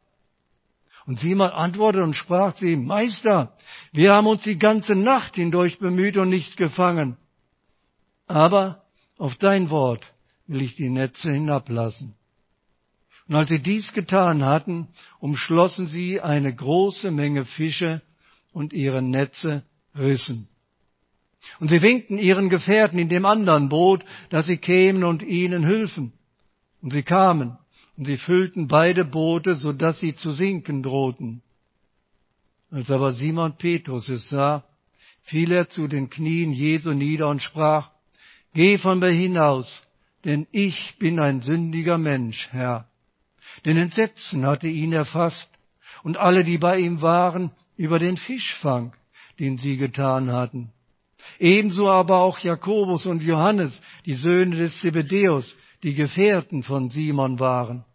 Und 1.05 1.19
Simon 1.19 1.49
antwortete 1.51 2.03
und 2.03 2.15
sprach 2.15 2.55
zu 2.55 2.65
ihm, 2.65 2.85
Meister, 2.85 3.53
wir 3.93 4.13
haben 4.13 4.27
uns 4.27 4.43
die 4.43 4.57
ganze 4.57 4.93
Nacht 4.93 5.35
hindurch 5.35 5.79
bemüht 5.79 6.17
und 6.17 6.29
nichts 6.29 6.57
gefangen. 6.57 7.17
Aber 8.27 8.83
auf 9.17 9.37
dein 9.37 9.69
Wort 9.69 10.05
will 10.47 10.61
ich 10.61 10.75
die 10.75 10.89
Netze 10.89 11.31
hinablassen. 11.31 12.13
Und 13.27 13.35
als 13.35 13.49
sie 13.49 13.59
dies 13.59 13.93
getan 13.93 14.43
hatten, 14.43 14.89
umschlossen 15.19 15.87
sie 15.87 16.21
eine 16.21 16.53
große 16.53 17.11
Menge 17.11 17.45
Fische 17.45 18.01
und 18.51 18.73
ihre 18.73 19.01
Netze 19.01 19.63
rissen. 19.95 20.49
Und 21.59 21.69
sie 21.69 21.81
winkten 21.81 22.17
ihren 22.17 22.49
Gefährten 22.49 22.99
in 22.99 23.09
dem 23.09 23.25
anderen 23.25 23.69
Boot, 23.69 24.03
dass 24.29 24.45
sie 24.45 24.57
kämen 24.57 25.03
und 25.03 25.23
ihnen 25.23 25.65
hülfen. 25.65 26.13
Und 26.81 26.93
sie 26.93 27.03
kamen, 27.03 27.57
und 27.95 28.05
sie 28.05 28.17
füllten 28.17 28.67
beide 28.67 29.05
Boote, 29.05 29.55
so 29.55 29.73
dass 29.73 29.99
sie 29.99 30.15
zu 30.15 30.31
sinken 30.31 30.83
drohten. 30.83 31.41
Als 32.69 32.89
aber 32.89 33.13
Simon 33.13 33.57
Petrus 33.57 34.09
es 34.09 34.29
sah, 34.29 34.63
fiel 35.23 35.51
er 35.51 35.69
zu 35.69 35.87
den 35.87 36.09
Knien 36.09 36.51
Jesu 36.53 36.91
nieder 36.91 37.29
und 37.29 37.41
sprach, 37.41 37.91
Geh 38.53 38.77
von 38.77 38.99
mir 38.99 39.09
hinaus, 39.09 39.83
denn 40.25 40.47
ich 40.51 40.97
bin 40.99 41.19
ein 41.19 41.41
sündiger 41.41 41.97
Mensch, 41.97 42.49
Herr. 42.51 42.87
Denn 43.65 43.77
Entsetzen 43.77 44.45
hatte 44.45 44.67
ihn 44.67 44.93
erfasst 44.93 45.49
und 46.03 46.17
alle, 46.17 46.43
die 46.43 46.57
bei 46.57 46.79
ihm 46.79 47.01
waren, 47.01 47.51
über 47.75 47.99
den 47.99 48.17
Fischfang, 48.17 48.93
den 49.39 49.57
sie 49.57 49.77
getan 49.77 50.31
hatten. 50.31 50.71
Ebenso 51.39 51.89
aber 51.89 52.19
auch 52.19 52.39
Jakobus 52.39 53.05
und 53.05 53.21
Johannes, 53.21 53.79
die 54.05 54.15
Söhne 54.15 54.55
des 54.55 54.79
Zebedäus, 54.79 55.55
die 55.83 55.93
Gefährten 55.93 56.63
von 56.63 56.89
Simon 56.89 57.39
waren. 57.39 57.85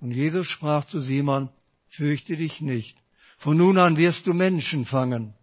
Und 0.00 0.12
Jesus 0.12 0.46
sprach 0.46 0.84
zu 0.86 1.00
Simon, 1.00 1.48
fürchte 1.88 2.36
dich 2.36 2.60
nicht, 2.60 2.96
von 3.38 3.56
nun 3.56 3.78
an 3.78 3.96
wirst 3.96 4.26
du 4.26 4.34
Menschen 4.34 4.84
fangen. 4.84 5.34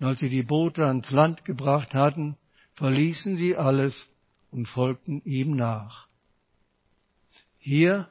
Und 0.00 0.06
als 0.06 0.20
sie 0.20 0.28
die 0.28 0.42
Boote 0.42 0.86
ans 0.86 1.10
Land 1.10 1.44
gebracht 1.44 1.94
hatten, 1.94 2.36
verließen 2.74 3.36
sie 3.36 3.56
alles 3.56 4.08
und 4.50 4.66
folgten 4.66 5.22
ihm 5.24 5.54
nach. 5.54 6.08
Hier 7.58 8.08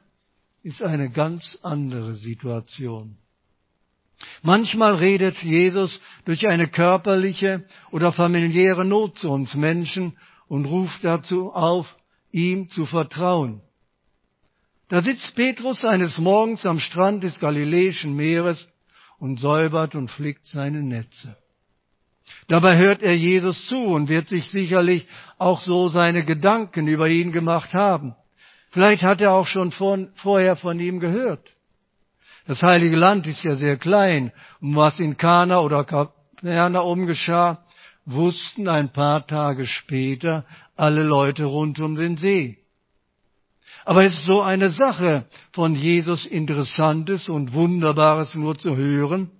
ist 0.62 0.82
eine 0.82 1.10
ganz 1.10 1.58
andere 1.62 2.14
Situation. 2.14 3.18
Manchmal 4.42 4.96
redet 4.96 5.42
Jesus 5.42 6.00
durch 6.24 6.46
eine 6.46 6.68
körperliche 6.68 7.64
oder 7.90 8.12
familiäre 8.12 8.84
Not 8.84 9.18
zu 9.18 9.30
uns 9.30 9.54
Menschen 9.54 10.16
und 10.48 10.66
ruft 10.66 11.02
dazu 11.02 11.52
auf, 11.52 11.96
ihm 12.30 12.68
zu 12.68 12.86
vertrauen. 12.86 13.60
Da 14.88 15.02
sitzt 15.02 15.34
Petrus 15.34 15.84
eines 15.84 16.18
Morgens 16.18 16.66
am 16.66 16.78
Strand 16.78 17.24
des 17.24 17.40
Galiläischen 17.40 18.14
Meeres 18.14 18.68
und 19.18 19.40
säubert 19.40 19.94
und 19.94 20.10
flickt 20.10 20.46
seine 20.46 20.82
Netze. 20.82 21.36
Dabei 22.48 22.76
hört 22.76 23.02
er 23.02 23.16
Jesus 23.16 23.66
zu 23.66 23.76
und 23.76 24.08
wird 24.08 24.28
sich 24.28 24.50
sicherlich 24.50 25.06
auch 25.38 25.60
so 25.60 25.88
seine 25.88 26.24
Gedanken 26.24 26.88
über 26.88 27.08
ihn 27.08 27.32
gemacht 27.32 27.72
haben. 27.72 28.14
Vielleicht 28.70 29.02
hat 29.02 29.20
er 29.20 29.32
auch 29.32 29.46
schon 29.46 29.72
vor, 29.72 29.98
vorher 30.16 30.56
von 30.56 30.78
ihm 30.80 31.00
gehört. 31.00 31.53
Das 32.46 32.62
heilige 32.62 32.96
Land 32.96 33.26
ist 33.26 33.42
ja 33.42 33.56
sehr 33.56 33.76
klein 33.76 34.32
und 34.60 34.76
was 34.76 35.00
in 35.00 35.16
Kana 35.16 35.60
oder 35.60 35.84
Kapernaum 35.84 37.06
geschah, 37.06 37.64
wussten 38.04 38.68
ein 38.68 38.92
paar 38.92 39.26
Tage 39.26 39.66
später 39.66 40.44
alle 40.76 41.02
Leute 41.02 41.44
rund 41.44 41.80
um 41.80 41.94
den 41.94 42.16
See. 42.16 42.58
Aber 43.86 44.04
es 44.04 44.14
ist 44.14 44.26
so 44.26 44.42
eine 44.42 44.70
Sache, 44.70 45.26
von 45.52 45.74
Jesus 45.74 46.26
Interessantes 46.26 47.28
und 47.28 47.52
Wunderbares 47.52 48.34
nur 48.34 48.58
zu 48.58 48.76
hören 48.76 49.30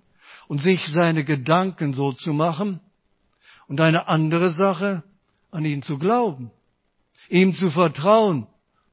und 0.47 0.61
sich 0.61 0.87
seine 0.87 1.23
Gedanken 1.23 1.93
so 1.93 2.11
zu 2.11 2.33
machen, 2.33 2.79
und 3.67 3.81
eine 3.81 4.07
andere 4.07 4.51
Sache, 4.51 5.03
an 5.51 5.65
ihn 5.65 5.81
zu 5.81 5.97
glauben, 5.97 6.51
ihm 7.29 7.53
zu 7.53 7.71
vertrauen 7.71 8.47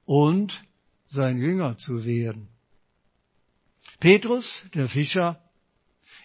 und 0.04 0.64
sein 1.04 1.38
Jünger 1.38 1.76
zu 1.76 2.04
werden. 2.04 2.48
Petrus, 4.02 4.64
der 4.74 4.88
Fischer, 4.88 5.38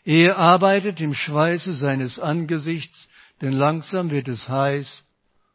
er 0.04 0.40
arbeitet 0.40 1.00
im 1.00 1.14
Schweiße 1.14 1.74
seines 1.74 2.18
Angesichts, 2.18 3.08
denn 3.40 3.54
langsam 3.54 4.10
wird 4.10 4.28
es 4.30 4.50
heiß 4.50 5.06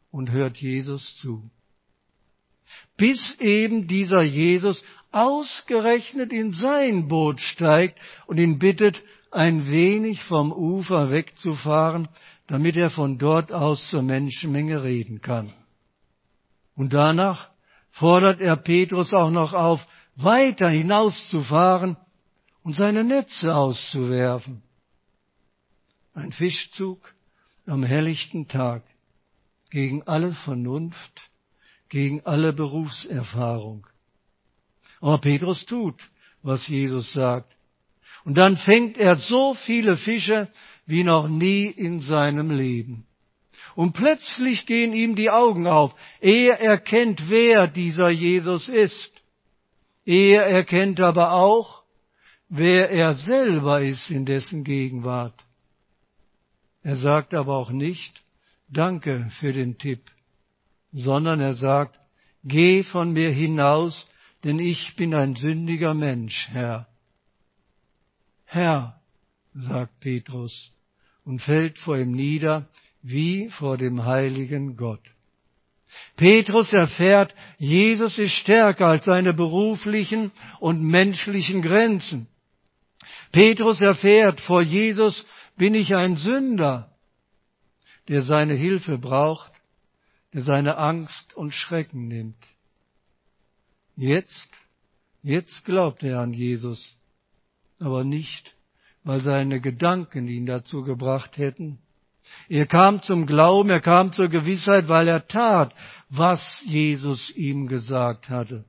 und 0.09 0.31
hört 0.31 0.55
Jesus 0.55 1.17
zu. 1.17 1.43
Bis 2.95 3.35
eben 3.41 3.89
dieser 3.89 4.21
Jesus 4.21 4.85
ausgerechnet 5.11 6.31
in 6.31 6.53
sein 6.53 7.09
Boot 7.09 7.41
steigt 7.41 7.99
und 8.25 8.39
ihn 8.39 8.57
bittet, 8.57 9.01
ein 9.29 9.69
wenig 9.69 10.23
vom 10.23 10.53
Ufer 10.53 11.11
wegzufahren, 11.11 12.07
damit 12.47 12.77
er 12.77 12.89
von 12.89 13.17
dort 13.17 13.51
aus 13.51 13.89
zur 13.89 14.01
Menschenmenge 14.01 14.81
reden 14.81 15.19
kann. 15.19 15.51
Und 16.73 16.93
danach 16.93 17.49
fordert 17.91 18.39
er 18.39 18.55
Petrus 18.55 19.13
auch 19.13 19.29
noch 19.29 19.51
auf, 19.51 19.85
weiter 20.15 20.69
hinauszufahren 20.69 21.97
und 22.63 22.75
seine 22.75 23.03
Netze 23.03 23.55
auszuwerfen. 23.55 24.61
Ein 26.13 26.31
Fischzug 26.31 27.13
am 27.65 27.83
helllichten 27.83 28.47
Tag 28.47 28.83
gegen 29.69 30.03
alle 30.03 30.33
Vernunft, 30.33 31.29
gegen 31.89 32.25
alle 32.25 32.53
Berufserfahrung. 32.53 33.87
Aber 35.01 35.17
Petrus 35.19 35.65
tut, 35.65 35.95
was 36.41 36.67
Jesus 36.67 37.13
sagt. 37.13 37.51
Und 38.25 38.37
dann 38.37 38.57
fängt 38.57 38.97
er 38.97 39.15
so 39.17 39.53
viele 39.53 39.97
Fische, 39.97 40.47
wie 40.85 41.03
noch 41.03 41.27
nie 41.27 41.65
in 41.65 41.99
seinem 41.99 42.51
Leben. 42.51 43.05
Und 43.75 43.93
plötzlich 43.93 44.65
gehen 44.65 44.93
ihm 44.93 45.15
die 45.15 45.31
Augen 45.31 45.67
auf. 45.67 45.95
Er 46.21 46.59
erkennt, 46.59 47.27
wer 47.27 47.67
dieser 47.67 48.09
Jesus 48.09 48.69
ist. 48.69 49.11
Er 50.05 50.45
erkennt 50.45 50.99
aber 50.99 51.33
auch, 51.33 51.82
wer 52.55 52.91
er 52.91 53.15
selber 53.15 53.81
ist 53.81 54.11
in 54.11 54.25
dessen 54.25 54.63
Gegenwart. 54.63 55.33
Er 56.83 56.97
sagt 56.97 57.33
aber 57.33 57.57
auch 57.57 57.71
nicht, 57.71 58.21
danke 58.67 59.31
für 59.39 59.53
den 59.53 59.79
Tipp, 59.79 60.01
sondern 60.91 61.39
er 61.39 61.55
sagt, 61.55 61.99
geh 62.43 62.83
von 62.83 63.11
mir 63.13 63.31
hinaus, 63.31 64.07
denn 64.43 64.59
ich 64.59 64.95
bin 64.95 65.15
ein 65.15 65.35
sündiger 65.35 65.95
Mensch, 65.95 66.47
Herr. 66.51 66.87
Herr, 68.45 69.01
sagt 69.55 69.99
Petrus 69.99 70.71
und 71.25 71.41
fällt 71.41 71.79
vor 71.79 71.97
ihm 71.97 72.11
nieder 72.11 72.67
wie 73.01 73.49
vor 73.49 73.77
dem 73.77 74.05
heiligen 74.05 74.77
Gott. 74.77 75.01
Petrus 76.17 76.71
erfährt, 76.71 77.33
Jesus 77.57 78.19
ist 78.19 78.33
stärker 78.33 78.87
als 78.87 79.05
seine 79.05 79.33
beruflichen 79.33 80.31
und 80.59 80.83
menschlichen 80.83 81.63
Grenzen. 81.63 82.27
Petrus 83.33 83.81
erfährt, 83.81 84.39
vor 84.39 84.61
Jesus 84.61 85.25
bin 85.57 85.75
ich 85.75 85.93
ein 85.93 86.15
Sünder, 86.15 86.95
der 88.07 88.21
seine 88.21 88.53
Hilfe 88.53 88.97
braucht, 88.97 89.51
der 90.33 90.43
seine 90.43 90.77
Angst 90.77 91.33
und 91.35 91.53
Schrecken 91.53 92.07
nimmt. 92.07 92.41
Jetzt, 93.97 94.49
jetzt 95.21 95.65
glaubt 95.65 96.01
er 96.03 96.21
an 96.21 96.33
Jesus, 96.33 96.95
aber 97.79 98.05
nicht 98.05 98.55
weil 99.03 99.21
seine 99.21 99.59
Gedanken 99.59 100.27
ihn 100.27 100.45
dazu 100.45 100.83
gebracht 100.83 101.37
hätten. 101.37 101.79
Er 102.47 102.65
kam 102.65 103.01
zum 103.01 103.25
Glauben, 103.25 103.69
er 103.69 103.81
kam 103.81 104.13
zur 104.13 104.29
Gewissheit, 104.29 104.87
weil 104.87 105.07
er 105.07 105.27
tat, 105.27 105.73
was 106.09 106.63
Jesus 106.65 107.29
ihm 107.35 107.67
gesagt 107.67 108.29
hatte. 108.29 108.63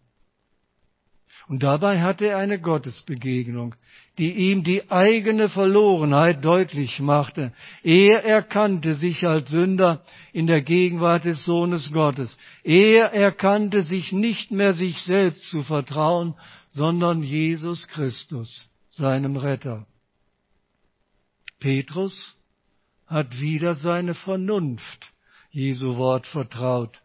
Und 1.47 1.63
dabei 1.63 2.01
hatte 2.01 2.27
er 2.27 2.39
eine 2.39 2.59
Gottesbegegnung, 2.59 3.75
die 4.19 4.33
ihm 4.33 4.65
die 4.65 4.91
eigene 4.91 5.51
Verlorenheit 5.51 6.43
deutlich 6.45 7.01
machte. 7.01 7.53
Er 7.83 8.25
erkannte 8.25 8.95
sich 8.95 9.27
als 9.27 9.51
Sünder 9.51 10.03
in 10.33 10.47
der 10.47 10.63
Gegenwart 10.63 11.25
des 11.25 11.45
Sohnes 11.45 11.93
Gottes. 11.93 12.39
Er 12.63 13.13
erkannte 13.13 13.83
sich 13.83 14.11
nicht 14.13 14.53
mehr 14.53 14.73
sich 14.73 15.03
selbst 15.03 15.51
zu 15.51 15.63
vertrauen, 15.63 16.35
sondern 16.71 17.23
Jesus 17.23 17.89
Christus, 17.89 18.69
seinem 18.89 19.37
Retter. 19.37 19.87
Petrus 21.61 22.37
hat 23.07 23.39
wieder 23.39 23.75
seine 23.75 24.15
Vernunft 24.15 25.13
Jesu 25.51 25.97
Wort 25.99 26.27
vertraut, 26.27 27.01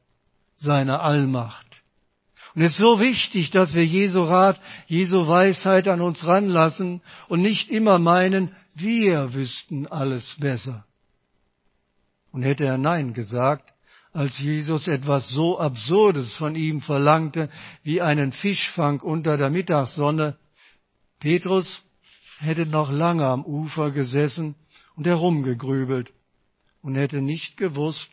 seine 0.56 1.02
Allmacht. 1.02 1.69
Und 2.60 2.66
es 2.66 2.74
ist 2.74 2.80
so 2.80 3.00
wichtig, 3.00 3.52
dass 3.52 3.74
wir 3.74 3.86
Jesu 3.86 4.22
Rat, 4.22 4.60
Jesu 4.86 5.26
Weisheit 5.30 5.88
an 5.88 6.02
uns 6.02 6.28
ranlassen 6.28 7.00
und 7.30 7.42
nicht 7.42 7.70
immer 7.70 8.00
meinen, 8.00 8.54
wir 8.76 9.34
wüssten 9.34 9.88
alles 9.88 10.36
besser. 10.42 10.84
Und 12.34 12.42
hätte 12.42 12.66
er 12.66 12.78
Nein 12.78 13.14
gesagt, 13.14 13.72
als 14.12 14.38
Jesus 14.40 14.90
etwas 14.90 15.30
so 15.30 15.58
Absurdes 15.58 16.36
von 16.36 16.56
ihm 16.56 16.82
verlangte, 16.82 17.50
wie 17.84 18.02
einen 18.02 18.34
Fischfang 18.34 19.00
unter 19.00 19.38
der 19.38 19.50
Mittagssonne, 19.50 20.36
Petrus 21.22 21.86
hätte 22.40 22.66
noch 22.66 22.92
lange 22.92 23.26
am 23.26 23.46
Ufer 23.46 23.92
gesessen 23.92 24.56
und 24.98 25.08
herumgegrübelt 25.08 26.12
und 26.82 26.96
hätte 26.96 27.22
nicht 27.22 27.56
gewusst, 27.56 28.10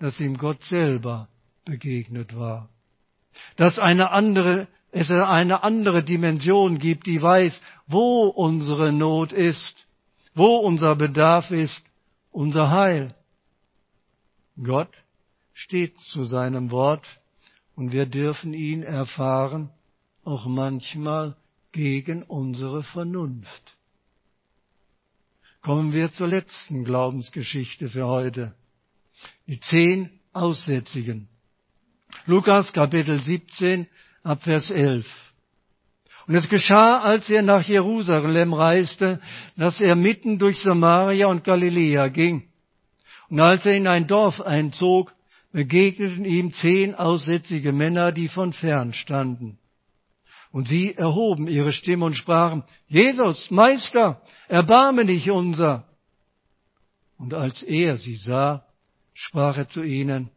dass 0.00 0.18
ihm 0.18 0.36
Gott 0.36 0.64
selber 0.64 1.28
begegnet 1.64 2.34
war. 2.34 2.73
Dass 3.56 3.78
eine 3.78 4.10
andere, 4.10 4.68
es 4.90 5.10
eine 5.10 5.62
andere 5.62 6.02
Dimension 6.02 6.78
gibt, 6.78 7.06
die 7.06 7.20
weiß, 7.20 7.60
wo 7.86 8.26
unsere 8.26 8.92
Not 8.92 9.32
ist, 9.32 9.74
wo 10.34 10.56
unser 10.56 10.96
Bedarf 10.96 11.50
ist, 11.50 11.82
unser 12.30 12.70
Heil. 12.70 13.14
Gott 14.62 14.90
steht 15.52 15.98
zu 15.98 16.24
seinem 16.24 16.70
Wort 16.70 17.06
und 17.76 17.92
wir 17.92 18.06
dürfen 18.06 18.54
ihn 18.54 18.82
erfahren, 18.82 19.70
auch 20.24 20.46
manchmal 20.46 21.36
gegen 21.72 22.22
unsere 22.22 22.82
Vernunft. 22.82 23.76
Kommen 25.60 25.92
wir 25.92 26.10
zur 26.10 26.28
letzten 26.28 26.84
Glaubensgeschichte 26.84 27.88
für 27.88 28.06
heute. 28.06 28.54
Die 29.46 29.60
zehn 29.60 30.20
Aussätzigen. 30.32 31.28
Lukas 32.26 32.72
Kapitel 32.72 33.22
17 33.22 33.86
ab 34.22 34.42
Vers 34.42 34.70
11. 34.70 35.06
Und 36.26 36.34
es 36.34 36.48
geschah, 36.48 37.00
als 37.00 37.28
er 37.28 37.42
nach 37.42 37.62
Jerusalem 37.62 38.54
reiste, 38.54 39.20
dass 39.56 39.80
er 39.80 39.94
mitten 39.94 40.38
durch 40.38 40.60
Samaria 40.60 41.26
und 41.26 41.44
Galiläa 41.44 42.08
ging. 42.08 42.48
Und 43.28 43.40
als 43.40 43.66
er 43.66 43.74
in 43.74 43.86
ein 43.86 44.06
Dorf 44.06 44.40
einzog, 44.40 45.14
begegneten 45.52 46.24
ihm 46.24 46.52
zehn 46.52 46.94
aussätzige 46.94 47.72
Männer, 47.72 48.10
die 48.10 48.28
von 48.28 48.52
fern 48.52 48.92
standen. 48.92 49.58
Und 50.50 50.68
sie 50.68 50.94
erhoben 50.94 51.46
ihre 51.46 51.72
Stimme 51.72 52.06
und 52.06 52.14
sprachen, 52.14 52.64
Jesus, 52.86 53.50
Meister, 53.50 54.22
erbarme 54.48 55.04
dich 55.04 55.30
unser. 55.30 55.86
Und 57.18 57.34
als 57.34 57.62
er 57.62 57.96
sie 57.96 58.16
sah, 58.16 58.64
sprach 59.12 59.58
er 59.58 59.68
zu 59.68 59.82
ihnen, 59.82 60.30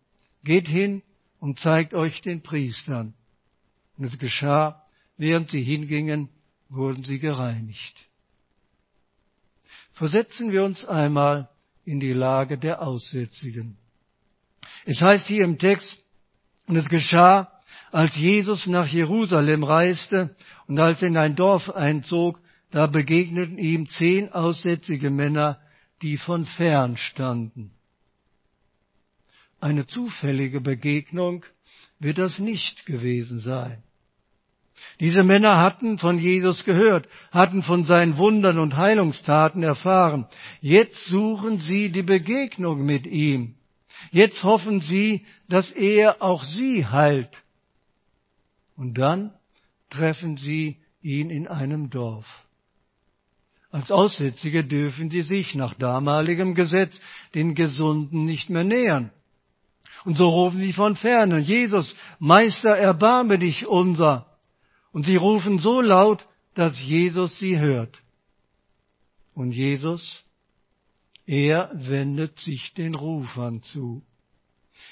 geht 0.43 0.67
hin 0.67 1.01
und 1.39 1.59
zeigt 1.59 1.93
euch 1.93 2.21
den 2.21 2.41
Priestern. 2.41 3.13
Und 3.97 4.05
es 4.05 4.17
geschah, 4.17 4.83
während 5.17 5.49
sie 5.49 5.61
hingingen, 5.61 6.29
wurden 6.69 7.03
sie 7.03 7.19
gereinigt. 7.19 7.95
Versetzen 9.93 10.51
wir 10.51 10.63
uns 10.63 10.85
einmal 10.85 11.49
in 11.85 11.99
die 11.99 12.13
Lage 12.13 12.57
der 12.57 12.81
Aussätzigen. 12.81 13.77
Es 14.85 15.01
heißt 15.01 15.27
hier 15.27 15.43
im 15.43 15.57
Text, 15.57 15.97
und 16.67 16.75
es 16.75 16.89
geschah, 16.89 17.51
als 17.91 18.15
Jesus 18.15 18.67
nach 18.67 18.87
Jerusalem 18.87 19.63
reiste 19.63 20.35
und 20.67 20.79
als 20.79 21.01
er 21.01 21.07
in 21.07 21.17
ein 21.17 21.35
Dorf 21.35 21.69
einzog, 21.69 22.39
da 22.71 22.87
begegneten 22.87 23.57
ihm 23.57 23.87
zehn 23.87 24.31
aussätzige 24.31 25.09
Männer, 25.09 25.59
die 26.01 26.17
von 26.17 26.45
fern 26.45 26.97
standen. 26.97 27.71
Eine 29.59 29.87
zufällige 29.87 30.61
Begegnung 30.61 31.45
wird 31.99 32.17
das 32.17 32.39
nicht 32.39 32.85
gewesen 32.85 33.39
sein. 33.39 33.83
Diese 34.99 35.23
Männer 35.23 35.57
hatten 35.57 35.97
von 35.97 36.19
Jesus 36.19 36.63
gehört, 36.63 37.07
hatten 37.31 37.63
von 37.63 37.83
seinen 37.83 38.17
Wundern 38.17 38.59
und 38.59 38.77
Heilungstaten 38.77 39.63
erfahren. 39.63 40.27
Jetzt 40.61 41.05
suchen 41.05 41.59
sie 41.59 41.89
die 41.89 42.03
Begegnung 42.03 42.85
mit 42.85 43.07
ihm. 43.07 43.55
Jetzt 44.11 44.43
hoffen 44.43 44.79
sie, 44.81 45.25
dass 45.49 45.71
er 45.71 46.21
auch 46.21 46.43
sie 46.43 46.85
heilt. 46.85 47.43
Und 48.75 48.95
dann 48.99 49.33
treffen 49.89 50.37
sie 50.37 50.77
ihn 51.01 51.29
in 51.31 51.47
einem 51.47 51.89
Dorf. 51.89 52.27
Als 53.71 53.91
Aussätzige 53.91 54.63
dürfen 54.63 55.09
sie 55.09 55.21
sich 55.21 55.55
nach 55.55 55.73
damaligem 55.73 56.55
Gesetz 56.55 56.99
den 57.35 57.53
Gesunden 57.53 58.25
nicht 58.25 58.49
mehr 58.49 58.63
nähern. 58.63 59.11
Und 60.05 60.17
so 60.17 60.27
rufen 60.27 60.59
sie 60.59 60.73
von 60.73 60.95
ferne, 60.95 61.39
Jesus, 61.39 61.95
Meister, 62.19 62.77
erbarme 62.77 63.39
dich 63.39 63.65
unser. 63.65 64.25
Und 64.91 65.05
sie 65.05 65.15
rufen 65.15 65.59
so 65.59 65.81
laut, 65.81 66.25
dass 66.53 66.79
Jesus 66.79 67.37
sie 67.39 67.59
hört. 67.59 68.01
Und 69.33 69.51
Jesus, 69.51 70.23
er 71.25 71.69
wendet 71.73 72.39
sich 72.39 72.73
den 72.73 72.95
Rufern 72.95 73.61
zu. 73.61 74.03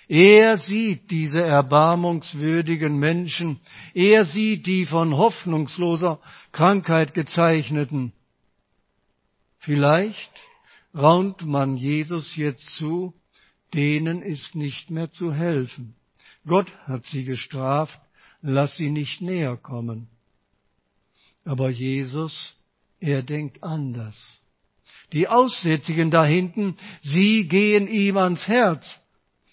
Er 0.08 0.58
sieht 0.58 1.10
diese 1.10 1.42
erbarmungswürdigen 1.42 2.98
Menschen, 3.00 3.60
er 3.94 4.26
sieht 4.26 4.68
die 4.68 4.86
von 4.86 5.16
hoffnungsloser 5.18 6.20
Krankheit 6.52 7.14
gezeichneten. 7.14 8.14
Vielleicht 9.60 10.32
raunt 10.94 11.44
man 11.44 11.76
Jesus 11.76 12.36
jetzt 12.36 12.70
zu, 12.76 13.16
denen 13.76 14.22
ist 14.22 14.56
nicht 14.56 14.90
mehr 14.90 15.12
zu 15.12 15.34
helfen. 15.34 15.96
Gott 16.48 16.72
hat 16.86 17.06
sie 17.06 17.26
gestraft, 17.26 18.00
lass 18.42 18.78
sie 18.78 18.90
nicht 18.90 19.22
näher 19.22 19.58
kommen. 19.58 20.08
Aber 21.44 21.70
Jesus, 21.70 22.56
er 23.00 23.22
denkt 23.22 23.64
anders. 23.64 24.42
Die 25.14 25.28
Aussätzigen 25.28 26.10
da 26.10 26.26
hinten, 26.26 26.78
sie 27.02 27.48
gehen 27.48 27.88
ihm 27.88 28.18
ans 28.18 28.48
Herz. 28.48 29.00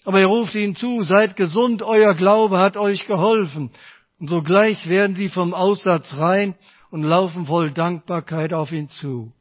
Aber 0.05 0.19
er 0.19 0.27
ruft 0.27 0.55
ihnen 0.55 0.75
zu, 0.75 1.03
seid 1.03 1.35
gesund, 1.35 1.81
euer 1.81 2.13
Glaube 2.15 2.57
hat 2.57 2.77
euch 2.77 3.05
geholfen. 3.05 3.71
Und 4.19 4.29
sogleich 4.29 4.87
werden 4.87 5.15
sie 5.15 5.29
vom 5.29 5.53
Aussatz 5.53 6.13
rein 6.15 6.55
und 6.91 7.03
laufen 7.03 7.45
voll 7.45 7.71
Dankbarkeit 7.71 8.53
auf 8.53 8.71
ihn 8.71 8.89
zu. 8.89 9.33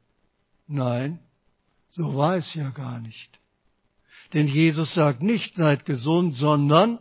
Nein, 0.66 1.18
so 1.90 2.16
war 2.16 2.36
es 2.36 2.54
ja 2.54 2.70
gar 2.70 3.00
nicht. 3.00 3.41
Denn 4.32 4.48
Jesus 4.48 4.94
sagt 4.94 5.22
nicht, 5.22 5.56
seid 5.56 5.84
gesund, 5.84 6.36
sondern 6.36 6.98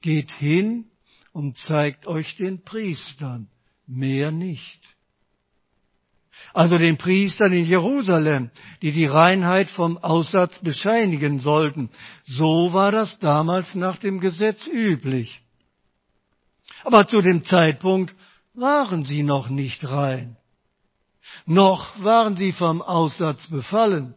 geht 0.00 0.30
hin 0.32 0.86
und 1.32 1.58
zeigt 1.58 2.06
euch 2.06 2.36
den 2.36 2.64
Priestern, 2.64 3.48
mehr 3.86 4.30
nicht. 4.30 4.80
Also 6.52 6.78
den 6.78 6.96
Priestern 6.96 7.52
in 7.52 7.64
Jerusalem, 7.64 8.50
die 8.82 8.92
die 8.92 9.06
Reinheit 9.06 9.70
vom 9.70 9.98
Aussatz 9.98 10.58
bescheinigen 10.60 11.38
sollten. 11.38 11.90
So 12.24 12.72
war 12.72 12.90
das 12.90 13.18
damals 13.18 13.74
nach 13.74 13.98
dem 13.98 14.18
Gesetz 14.18 14.66
üblich. 14.66 15.42
Aber 16.82 17.06
zu 17.06 17.20
dem 17.20 17.44
Zeitpunkt 17.44 18.14
waren 18.54 19.04
sie 19.04 19.22
noch 19.22 19.48
nicht 19.48 19.84
rein. 19.84 20.36
Noch 21.46 22.02
waren 22.02 22.36
sie 22.36 22.52
vom 22.52 22.82
Aussatz 22.82 23.48
befallen. 23.48 24.14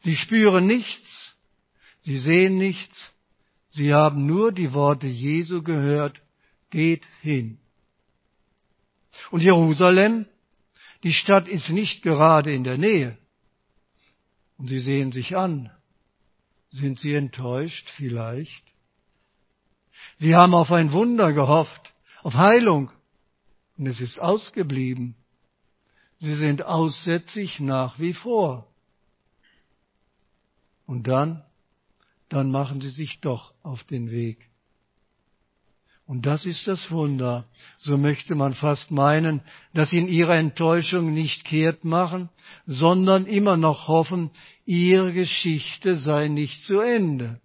Sie 0.00 0.16
spüren 0.16 0.66
nichts, 0.66 1.34
sie 2.00 2.18
sehen 2.18 2.56
nichts, 2.58 3.12
sie 3.68 3.94
haben 3.94 4.26
nur 4.26 4.52
die 4.52 4.72
Worte 4.72 5.06
Jesu 5.06 5.62
gehört, 5.62 6.20
geht 6.70 7.04
hin. 7.22 7.58
Und 9.30 9.42
Jerusalem, 9.42 10.26
die 11.02 11.12
Stadt 11.12 11.48
ist 11.48 11.70
nicht 11.70 12.02
gerade 12.02 12.52
in 12.52 12.64
der 12.64 12.78
Nähe. 12.78 13.16
Und 14.56 14.68
sie 14.68 14.78
sehen 14.78 15.12
sich 15.12 15.36
an. 15.36 15.70
Sind 16.70 16.98
sie 16.98 17.14
enttäuscht 17.14 17.88
vielleicht? 17.90 18.64
Sie 20.16 20.34
haben 20.34 20.54
auf 20.54 20.72
ein 20.72 20.92
Wunder 20.92 21.32
gehofft, 21.32 21.92
auf 22.22 22.34
Heilung, 22.34 22.90
und 23.76 23.86
es 23.86 24.00
ist 24.00 24.18
ausgeblieben. 24.18 25.16
Sie 26.18 26.34
sind 26.34 26.64
aussätzig 26.64 27.60
nach 27.60 27.98
wie 27.98 28.14
vor. 28.14 28.72
Und 30.86 31.06
dann, 31.06 31.42
dann 32.28 32.50
machen 32.50 32.80
sie 32.80 32.90
sich 32.90 33.20
doch 33.20 33.54
auf 33.62 33.84
den 33.84 34.10
Weg. 34.10 34.50
Und 36.06 36.26
das 36.26 36.44
ist 36.44 36.66
das 36.68 36.90
Wunder. 36.90 37.46
So 37.78 37.96
möchte 37.96 38.34
man 38.34 38.52
fast 38.52 38.90
meinen, 38.90 39.40
dass 39.72 39.90
sie 39.90 39.98
in 39.98 40.08
ihrer 40.08 40.36
Enttäuschung 40.36 41.14
nicht 41.14 41.44
kehrt 41.44 41.84
machen, 41.84 42.28
sondern 42.66 43.24
immer 43.24 43.56
noch 43.56 43.88
hoffen, 43.88 44.30
ihre 44.66 45.12
Geschichte 45.12 45.96
sei 45.96 46.28
nicht 46.28 46.62
zu 46.64 46.80
Ende. 46.80 47.40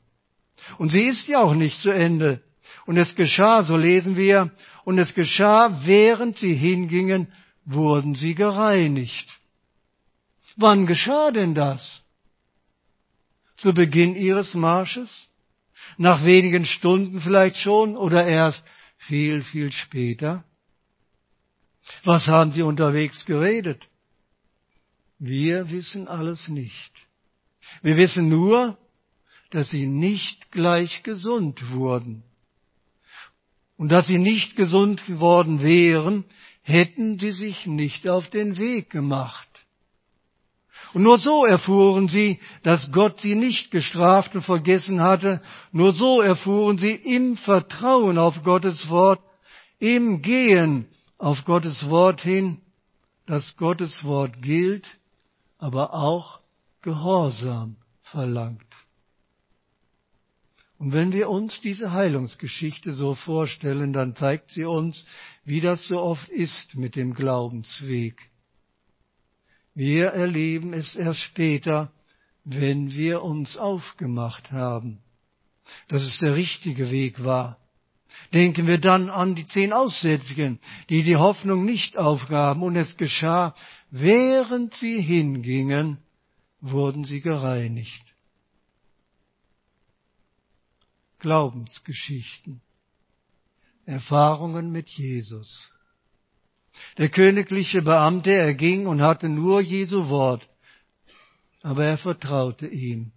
Und 0.78 0.89
sie 0.89 1.04
ist 1.04 1.28
ja 1.30 1.41
auch 1.41 1.54
nicht 1.54 1.80
zu 1.80 1.89
Ende. 1.89 2.41
Und 2.86 2.97
es 2.97 3.15
geschah, 3.15 3.63
so 3.63 3.78
lesen 3.78 4.17
wir, 4.17 4.52
und 4.84 4.97
es 4.97 5.13
geschah, 5.13 5.82
während 5.86 6.38
sie 6.38 6.54
hingingen, 6.54 7.28
wurden 7.63 8.15
sie 8.15 8.36
gereinigt. 8.36 9.39
Wann 10.58 10.86
geschah 10.86 11.32
denn 11.32 11.56
das? 11.56 12.04
Zu 13.59 13.73
Beginn 13.73 14.15
ihres 14.15 14.53
Marsches? 14.53 15.29
Nach 15.97 16.23
wenigen 16.23 16.65
Stunden 16.65 17.19
vielleicht 17.19 17.57
schon 17.57 17.97
oder 17.97 18.25
erst 18.25 18.63
viel, 18.97 19.43
viel 19.43 19.71
später? 19.71 20.43
Was 22.03 22.27
haben 22.27 22.51
sie 22.51 22.61
unterwegs 22.61 23.25
geredet? 23.25 23.87
Wir 25.17 25.69
wissen 25.69 26.07
alles 26.07 26.47
nicht. 26.47 26.91
Wir 27.81 27.97
wissen 27.97 28.29
nur, 28.29 28.77
dass 29.49 29.69
sie 29.69 29.87
nicht 29.87 30.51
gleich 30.51 31.03
gesund 31.03 31.71
wurden. 31.71 32.23
Und 33.77 33.89
dass 33.89 34.07
sie 34.07 34.17
nicht 34.19 34.55
gesund 34.55 35.05
geworden 35.05 35.61
wären, 35.61 36.25
hätten 36.61 37.17
sie 37.17 37.31
sich 37.31 37.65
nicht 37.65 38.07
auf 38.07 38.29
den 38.29 38.57
Weg 38.57 38.89
gemacht. 38.89 39.48
Und 40.93 41.04
nur 41.04 41.19
so 41.19 41.45
erfuhren 41.45 42.08
sie, 42.08 42.39
dass 42.63 42.91
Gott 42.91 43.19
sie 43.19 43.36
nicht 43.36 43.69
gestraft 43.71 44.36
und 44.36 44.41
vergessen 44.41 45.02
hatte. 45.02 45.41
Nur 45.71 45.93
so 45.93 46.21
erfuhren 46.21 46.78
sie 46.78 46.91
im 46.91 47.38
Vertrauen 47.38 48.17
auf 48.17 48.43
Gottes 48.43 48.89
Wort, 48.89 49.21
im 49.78 50.21
Gehen 50.21 50.88
auf 51.17 51.45
Gottes 51.45 51.88
Wort 51.89 52.21
hin, 52.21 52.62
dass 53.28 53.56
Gottes 53.58 54.04
Wort 54.04 54.41
gilt, 54.41 54.88
aber 55.60 55.93
auch 55.93 56.39
Gehorsam 56.82 57.75
verlangt. 58.02 58.63
Und 60.80 60.93
wenn 60.93 61.12
wir 61.12 61.30
uns 61.30 61.60
diese 61.60 61.91
Heilungsgeschichte 61.91 62.93
so 62.93 63.13
vorstellen, 63.13 63.91
dann 63.91 64.15
zeigt 64.15 64.52
sie 64.52 64.63
uns, 64.63 65.06
wie 65.43 65.60
das 65.60 65.86
so 65.88 65.99
oft 65.99 66.30
ist 66.30 66.75
mit 66.75 66.95
dem 66.95 67.13
Glaubensweg. 67.13 68.32
Wir 69.73 70.08
erleben 70.08 70.73
es 70.73 70.95
erst 70.95 71.21
später, 71.21 71.91
wenn 72.43 72.91
wir 72.91 73.21
uns 73.21 73.58
aufgemacht 73.58 74.51
haben, 74.51 74.99
dass 75.88 76.03
es 76.03 76.19
der 76.19 76.36
richtige 76.36 76.89
Weg 76.89 77.23
war. 77.23 77.58
Denken 78.34 78.67
wir 78.67 78.79
dann 78.79 79.10
an 79.10 79.36
die 79.36 79.45
zehn 79.45 79.71
Aussätzigen, 79.71 80.60
die 80.89 81.03
die 81.03 81.15
Hoffnung 81.15 81.65
nicht 81.65 81.97
aufgaben, 81.97 82.63
und 82.63 82.75
es 82.75 82.97
geschah, 82.97 83.55
während 83.91 84.73
sie 84.73 85.01
hingingen, 85.01 85.99
wurden 86.62 87.03
sie 87.03 87.21
gereinigt. 87.21 88.03
Glaubensgeschichten, 91.19 92.62
Erfahrungen 93.86 94.71
mit 94.71 94.89
Jesus. 94.89 95.71
Der 96.97 97.09
königliche 97.09 97.81
Beamte 97.81 98.31
erging 98.31 98.87
und 98.87 99.01
hatte 99.01 99.29
nur 99.29 99.61
Jesu 99.61 100.09
Wort, 100.09 100.47
aber 101.61 101.85
er 101.85 101.97
vertraute 101.97 102.67
ihm. 102.67 103.11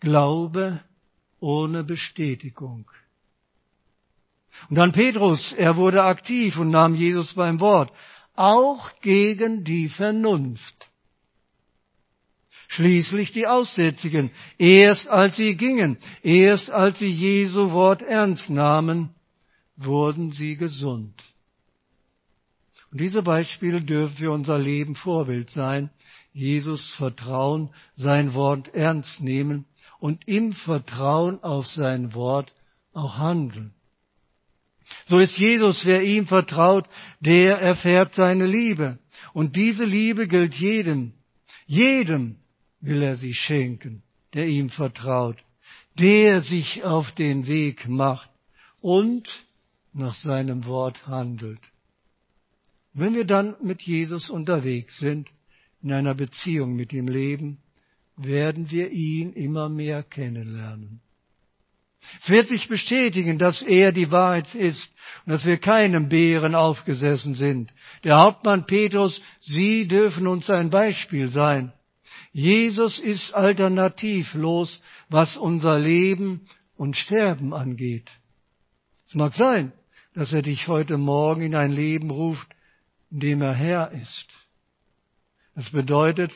Glaube 0.00 0.80
ohne 1.40 1.84
Bestätigung. 1.84 2.90
Und 4.68 4.76
dann 4.76 4.92
Petrus, 4.92 5.52
er 5.52 5.76
wurde 5.76 6.02
aktiv 6.02 6.56
und 6.58 6.70
nahm 6.70 6.94
Jesus 6.94 7.34
beim 7.34 7.60
Wort, 7.60 7.92
auch 8.34 8.90
gegen 9.00 9.64
die 9.64 9.88
Vernunft. 9.88 10.88
Schließlich 12.68 13.32
die 13.32 13.46
Aussätzigen, 13.46 14.30
erst 14.58 15.08
als 15.08 15.36
sie 15.36 15.56
gingen, 15.56 15.98
erst 16.22 16.70
als 16.70 16.98
sie 16.98 17.08
Jesu 17.08 17.70
Wort 17.70 18.02
ernst 18.02 18.50
nahmen, 18.50 19.14
wurden 19.76 20.32
sie 20.32 20.56
gesund. 20.56 21.14
Und 22.96 23.02
diese 23.02 23.20
Beispiele 23.20 23.82
dürfen 23.82 24.16
für 24.16 24.30
unser 24.30 24.58
Leben 24.58 24.94
Vorbild 24.94 25.50
sein. 25.50 25.90
Jesus 26.32 26.94
vertrauen, 26.94 27.68
sein 27.94 28.32
Wort 28.32 28.74
ernst 28.74 29.20
nehmen 29.20 29.66
und 29.98 30.26
im 30.26 30.54
Vertrauen 30.54 31.42
auf 31.42 31.66
sein 31.66 32.14
Wort 32.14 32.54
auch 32.94 33.18
handeln. 33.18 33.74
So 35.04 35.18
ist 35.18 35.36
Jesus, 35.36 35.84
wer 35.84 36.02
ihm 36.04 36.26
vertraut, 36.26 36.88
der 37.20 37.58
erfährt 37.58 38.14
seine 38.14 38.46
Liebe. 38.46 38.98
Und 39.34 39.56
diese 39.56 39.84
Liebe 39.84 40.26
gilt 40.26 40.54
jedem. 40.54 41.12
Jedem 41.66 42.36
will 42.80 43.02
er 43.02 43.16
sie 43.16 43.34
schenken, 43.34 44.04
der 44.32 44.48
ihm 44.48 44.70
vertraut, 44.70 45.36
der 45.98 46.40
sich 46.40 46.82
auf 46.82 47.12
den 47.12 47.46
Weg 47.46 47.90
macht 47.90 48.30
und 48.80 49.28
nach 49.92 50.14
seinem 50.14 50.64
Wort 50.64 51.06
handelt. 51.06 51.60
Wenn 52.98 53.14
wir 53.14 53.26
dann 53.26 53.56
mit 53.62 53.82
Jesus 53.82 54.30
unterwegs 54.30 54.98
sind, 54.98 55.28
in 55.82 55.92
einer 55.92 56.14
Beziehung 56.14 56.74
mit 56.74 56.94
ihm 56.94 57.08
leben, 57.08 57.58
werden 58.16 58.70
wir 58.70 58.90
ihn 58.90 59.34
immer 59.34 59.68
mehr 59.68 60.02
kennenlernen. 60.02 61.02
Es 62.22 62.30
wird 62.30 62.48
sich 62.48 62.68
bestätigen, 62.68 63.36
dass 63.36 63.60
er 63.60 63.92
die 63.92 64.10
Wahrheit 64.10 64.54
ist 64.54 64.88
und 65.26 65.32
dass 65.32 65.44
wir 65.44 65.58
keinem 65.58 66.08
Bären 66.08 66.54
aufgesessen 66.54 67.34
sind. 67.34 67.70
Der 68.02 68.16
Hauptmann 68.16 68.64
Petrus, 68.64 69.20
Sie 69.40 69.86
dürfen 69.86 70.26
uns 70.26 70.48
ein 70.48 70.70
Beispiel 70.70 71.28
sein. 71.28 71.74
Jesus 72.32 72.98
ist 72.98 73.34
alternativlos, 73.34 74.80
was 75.10 75.36
unser 75.36 75.78
Leben 75.78 76.48
und 76.76 76.96
Sterben 76.96 77.52
angeht. 77.52 78.10
Es 79.06 79.14
mag 79.14 79.34
sein, 79.34 79.72
dass 80.14 80.32
er 80.32 80.40
dich 80.40 80.66
heute 80.66 80.96
Morgen 80.96 81.42
in 81.42 81.54
ein 81.54 81.72
Leben 81.72 82.10
ruft, 82.10 82.55
dem 83.20 83.42
er 83.42 83.54
Herr 83.54 83.92
ist. 83.92 84.26
Das 85.54 85.70
bedeutet, 85.70 86.32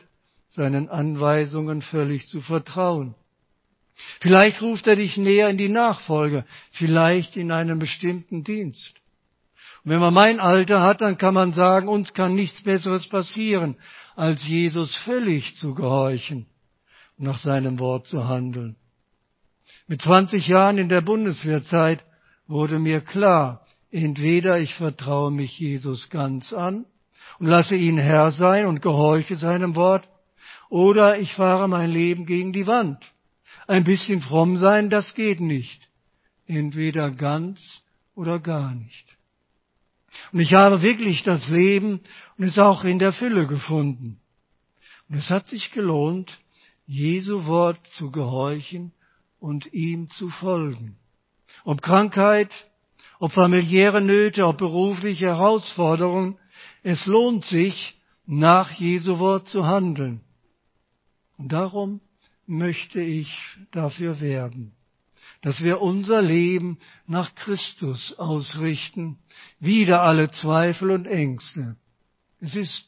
seinen 0.48 0.88
Anweisungen 0.88 1.82
völlig 1.82 2.28
zu 2.28 2.40
vertrauen. 2.40 3.14
Vielleicht 4.20 4.62
ruft 4.62 4.86
er 4.86 4.96
dich 4.96 5.16
näher 5.16 5.50
in 5.50 5.58
die 5.58 5.68
Nachfolge, 5.68 6.44
vielleicht 6.72 7.36
in 7.36 7.52
einem 7.52 7.78
bestimmten 7.78 8.44
Dienst. 8.44 8.94
Und 9.84 9.92
wenn 9.92 10.00
man 10.00 10.14
mein 10.14 10.40
Alter 10.40 10.82
hat, 10.82 11.00
dann 11.00 11.18
kann 11.18 11.34
man 11.34 11.52
sagen, 11.52 11.88
uns 11.88 12.12
kann 12.12 12.34
nichts 12.34 12.62
Besseres 12.62 13.08
passieren, 13.08 13.76
als 14.16 14.46
Jesus 14.46 14.96
völlig 14.96 15.56
zu 15.56 15.74
gehorchen 15.74 16.46
und 17.18 17.26
nach 17.26 17.38
seinem 17.38 17.78
Wort 17.78 18.06
zu 18.06 18.26
handeln. 18.26 18.76
Mit 19.86 20.02
20 20.02 20.46
Jahren 20.46 20.78
in 20.78 20.88
der 20.88 21.00
Bundeswehrzeit 21.00 22.04
wurde 22.46 22.78
mir 22.78 23.00
klar, 23.00 23.64
entweder 23.90 24.58
ich 24.58 24.74
vertraue 24.74 25.30
mich 25.30 25.58
Jesus 25.58 26.08
ganz 26.10 26.52
an 26.52 26.86
und 27.38 27.46
lasse 27.46 27.76
ihn 27.76 27.98
Herr 27.98 28.32
sein 28.32 28.66
und 28.66 28.82
gehorche 28.82 29.36
seinem 29.36 29.76
Wort, 29.76 30.08
oder 30.68 31.18
ich 31.18 31.34
fahre 31.34 31.68
mein 31.68 31.90
Leben 31.90 32.26
gegen 32.26 32.52
die 32.52 32.66
Wand 32.66 32.98
ein 33.70 33.84
bisschen 33.84 34.20
fromm 34.20 34.56
sein, 34.56 34.90
das 34.90 35.14
geht 35.14 35.40
nicht. 35.40 35.88
Entweder 36.46 37.12
ganz 37.12 37.82
oder 38.16 38.40
gar 38.40 38.74
nicht. 38.74 39.06
Und 40.32 40.40
ich 40.40 40.54
habe 40.54 40.82
wirklich 40.82 41.22
das 41.22 41.48
Leben 41.48 42.00
und 42.36 42.44
es 42.44 42.58
auch 42.58 42.82
in 42.82 42.98
der 42.98 43.12
Fülle 43.12 43.46
gefunden. 43.46 44.20
Und 45.08 45.16
es 45.16 45.30
hat 45.30 45.46
sich 45.48 45.70
gelohnt, 45.70 46.40
Jesu 46.86 47.46
Wort 47.46 47.86
zu 47.86 48.10
gehorchen 48.10 48.92
und 49.38 49.72
ihm 49.72 50.10
zu 50.10 50.28
folgen. 50.30 50.96
Ob 51.64 51.80
Krankheit, 51.80 52.50
ob 53.20 53.32
familiäre 53.32 54.00
Nöte, 54.00 54.44
ob 54.46 54.58
berufliche 54.58 55.26
Herausforderungen, 55.26 56.38
es 56.82 57.06
lohnt 57.06 57.44
sich, 57.44 57.96
nach 58.26 58.70
Jesu 58.72 59.18
Wort 59.18 59.48
zu 59.48 59.66
handeln. 59.66 60.20
Und 61.36 61.52
darum 61.52 62.00
möchte 62.46 63.00
ich 63.00 63.34
dafür 63.72 64.20
werben, 64.20 64.72
dass 65.42 65.62
wir 65.62 65.80
unser 65.80 66.22
Leben 66.22 66.78
nach 67.06 67.34
Christus 67.34 68.14
ausrichten, 68.18 69.18
wieder 69.58 70.02
alle 70.02 70.30
Zweifel 70.30 70.92
und 70.92 71.06
Ängste. 71.06 71.76
Es 72.38 72.54
ist 72.54 72.86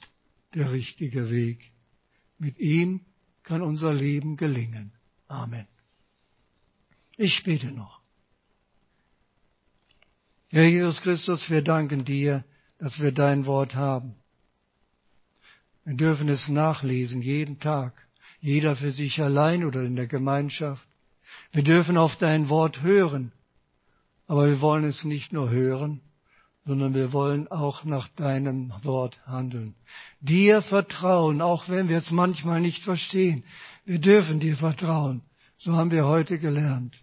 der 0.55 0.71
richtige 0.71 1.31
Weg. 1.31 1.73
Mit 2.39 2.59
ihm 2.59 3.01
kann 3.43 3.63
unser 3.63 3.93
Leben 3.93 4.37
gelingen. 4.37 4.93
Amen. 5.27 5.67
Ich 7.17 7.43
bete 7.43 7.73
noch. 7.73 8.02
Herr 10.55 10.69
Jesus 10.69 11.01
Christus, 11.01 11.49
wir 11.49 11.63
danken 11.63 12.05
dir, 12.05 12.45
dass 12.79 13.01
wir 13.01 13.11
dein 13.11 13.47
Wort 13.47 13.75
haben. 13.75 14.17
Wir 15.87 15.97
dürfen 15.97 16.29
es 16.29 16.47
nachlesen 16.47 17.23
jeden 17.23 17.59
Tag 17.59 17.95
jeder 18.39 18.77
für 18.77 18.91
sich 18.91 19.23
allein 19.23 19.65
oder 19.65 19.83
in 19.83 19.97
der 19.97 20.09
Gemeinschaft. 20.09 20.87
Wir 21.53 21.63
dürfen 21.63 21.97
auf 21.97 22.17
dein 22.17 22.51
Wort 22.51 22.83
hören, 22.83 23.33
aber 24.27 24.47
wir 24.47 24.61
wollen 24.61 24.85
es 24.85 25.05
nicht 25.05 25.33
nur 25.33 25.49
hören, 25.49 26.03
sondern 26.61 26.93
wir 26.93 27.15
wollen 27.15 27.49
auch 27.49 27.85
nach 27.85 28.09
deinem 28.09 28.75
Wort 28.83 29.19
handeln. 29.25 29.75
Dir 30.21 30.61
vertrauen, 30.61 31.41
auch 31.41 31.71
wenn 31.71 31.89
wir 31.89 31.97
es 31.97 32.11
manchmal 32.11 32.61
nicht 32.61 32.85
verstehen. 32.85 33.43
Wir 33.87 34.01
dürfen 34.01 34.39
dir 34.39 34.57
vertrauen. 34.57 35.23
So 35.57 35.73
haben 35.73 35.91
wir 35.91 36.05
heute 36.05 36.39
gelernt. 36.39 36.95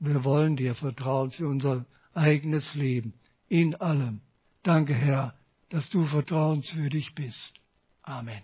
Wir 0.00 0.24
wollen 0.24 0.56
dir 0.56 0.74
vertrauen 0.74 1.30
für 1.30 1.46
unser 1.46 1.86
eigenes 2.18 2.74
Leben, 2.74 3.14
in 3.48 3.74
allem. 3.76 4.20
Danke, 4.62 4.94
Herr, 4.94 5.34
dass 5.70 5.88
du 5.90 6.04
vertrauenswürdig 6.04 7.14
bist. 7.14 7.54
Amen. 8.02 8.42